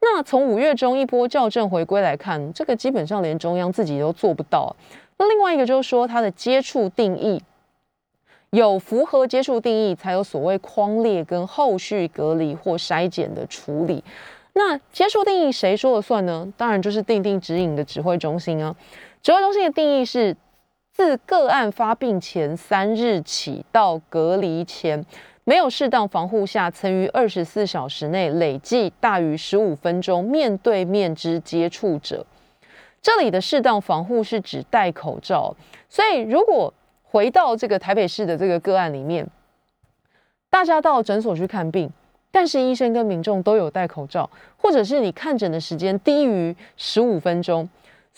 [0.00, 4.74] 那从五月中一波校正回归来看，这个基本上连中央自己都做不到。
[5.16, 7.42] 那另外一个就是说，它的接触定义
[8.50, 14.02] 有符合接触定义，才有所谓框列跟后续隔离或筛检的处理。
[14.54, 16.52] 那接触定义谁说了算呢？
[16.56, 18.74] 当然就是定定指引的指挥中心啊。
[19.22, 20.36] 指挥中心的定义是
[20.98, 25.06] 自个案发病前三日起到隔离前
[25.44, 32.26] 没有适当防护下，曾于二十四小时内累计大于十五分钟面对面之接触者。
[33.00, 35.54] 这里的适当防护是指戴口罩。
[35.88, 36.74] 所以如果
[37.04, 39.24] 回到这个台北市的这个个案里面，
[40.50, 41.88] 大家到诊所去看病。
[42.32, 47.66] 但是医生跟民众都有戴口罩，或者是你看诊的时间低于十五分钟，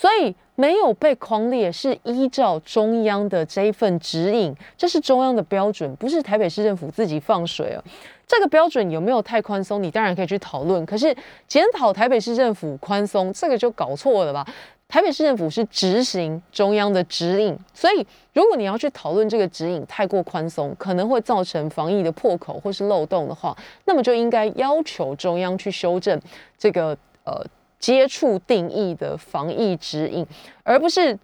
[0.01, 7.85] 所以没有被框列，是依照中央的这一份指引，这是中央的标准，不是台北市政府自己放水啊。
[8.27, 9.83] 这个标准有没有太宽松？
[9.83, 11.15] 你当然可以去讨论，可是
[11.47, 14.47] 检讨台北市政府宽松，这个就搞错了吧？
[14.89, 26.19] 台北市政府是执行中央的指引，所以如果你要去讨论这个指引太过宽松，可能会造成防疫的破口或是漏洞的话，那么就应该要求中央去修正
[26.57, 27.45] 这个呃
[27.81, 30.25] 接触定义的防疫指引，
[30.63, 31.19] 而不是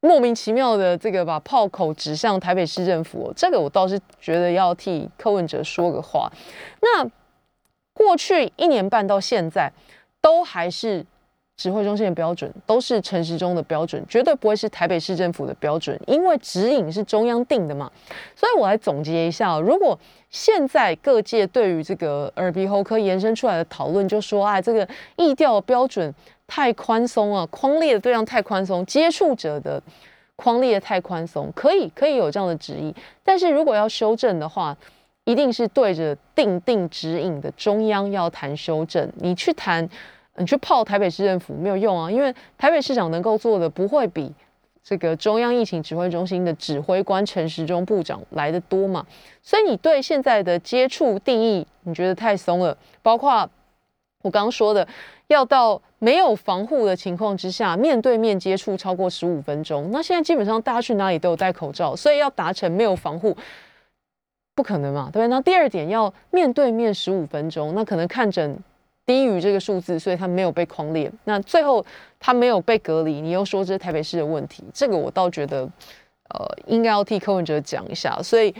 [0.00, 3.32] 莫名其妙的这个把炮口指向台北市政府。
[3.34, 6.30] 这个我倒是觉得要替柯文哲说个话。
[6.80, 7.04] 那
[7.92, 9.72] 过去一年半到现在，
[10.20, 11.04] 都还是。
[11.58, 17.90] 指挥中心的标准都是陈时中的标准，绝对不会是台北市政府的标准，因为指引是中央定的嘛。
[18.36, 19.98] 所以我来总结一下，如果
[20.30, 26.14] 现在各界对于这个耳鼻喉科延伸出来的讨论，就说啊，这个疫调标准
[26.46, 29.82] 太宽松了，框列的对象太宽松，接触者的
[30.36, 32.94] 框列太宽松，可以可以有这样的旨意，
[33.24, 34.76] 但是如果要修正的话，
[35.24, 39.88] 一定是对着定定指引的中央要谈修正，你去谈。
[40.38, 44.32] 你去泡台北市政府没有用啊，因为台北市长能够做的不会比
[44.82, 49.04] 这个中央疫情指挥中心的指挥官陈时中部长来的多嘛。
[49.42, 52.76] 所以你对现在的接触定义，你觉得太松了。
[53.02, 53.48] 包括
[54.22, 54.86] 我刚刚说的，
[55.26, 63.36] 要到没有防护的情况之下，面对面接触超过十五分钟，那现在基本上大家去哪里都有戴口罩，所以要达成没有防护，
[64.54, 65.28] 不可能嘛，对不对？
[65.28, 68.58] 那第二点要面对面十五分钟，那可能看诊。
[69.08, 71.10] 低于这个数字，所以他没有被框列。
[71.24, 71.82] 那最后
[72.20, 75.62] 他没有被隔离，你又说这是台北市的问题，这个我倒觉得，
[76.28, 78.20] 呃，应该要替柯文哲讲一下。
[78.22, 78.54] 所以，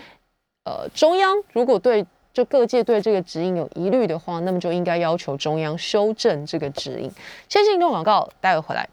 [0.64, 7.10] 呃，中央如果对就各界对这个指引有疑虑的话，那么就应该要求中央修正这个指引。
[7.48, 8.86] 先进一段广告，待会回来。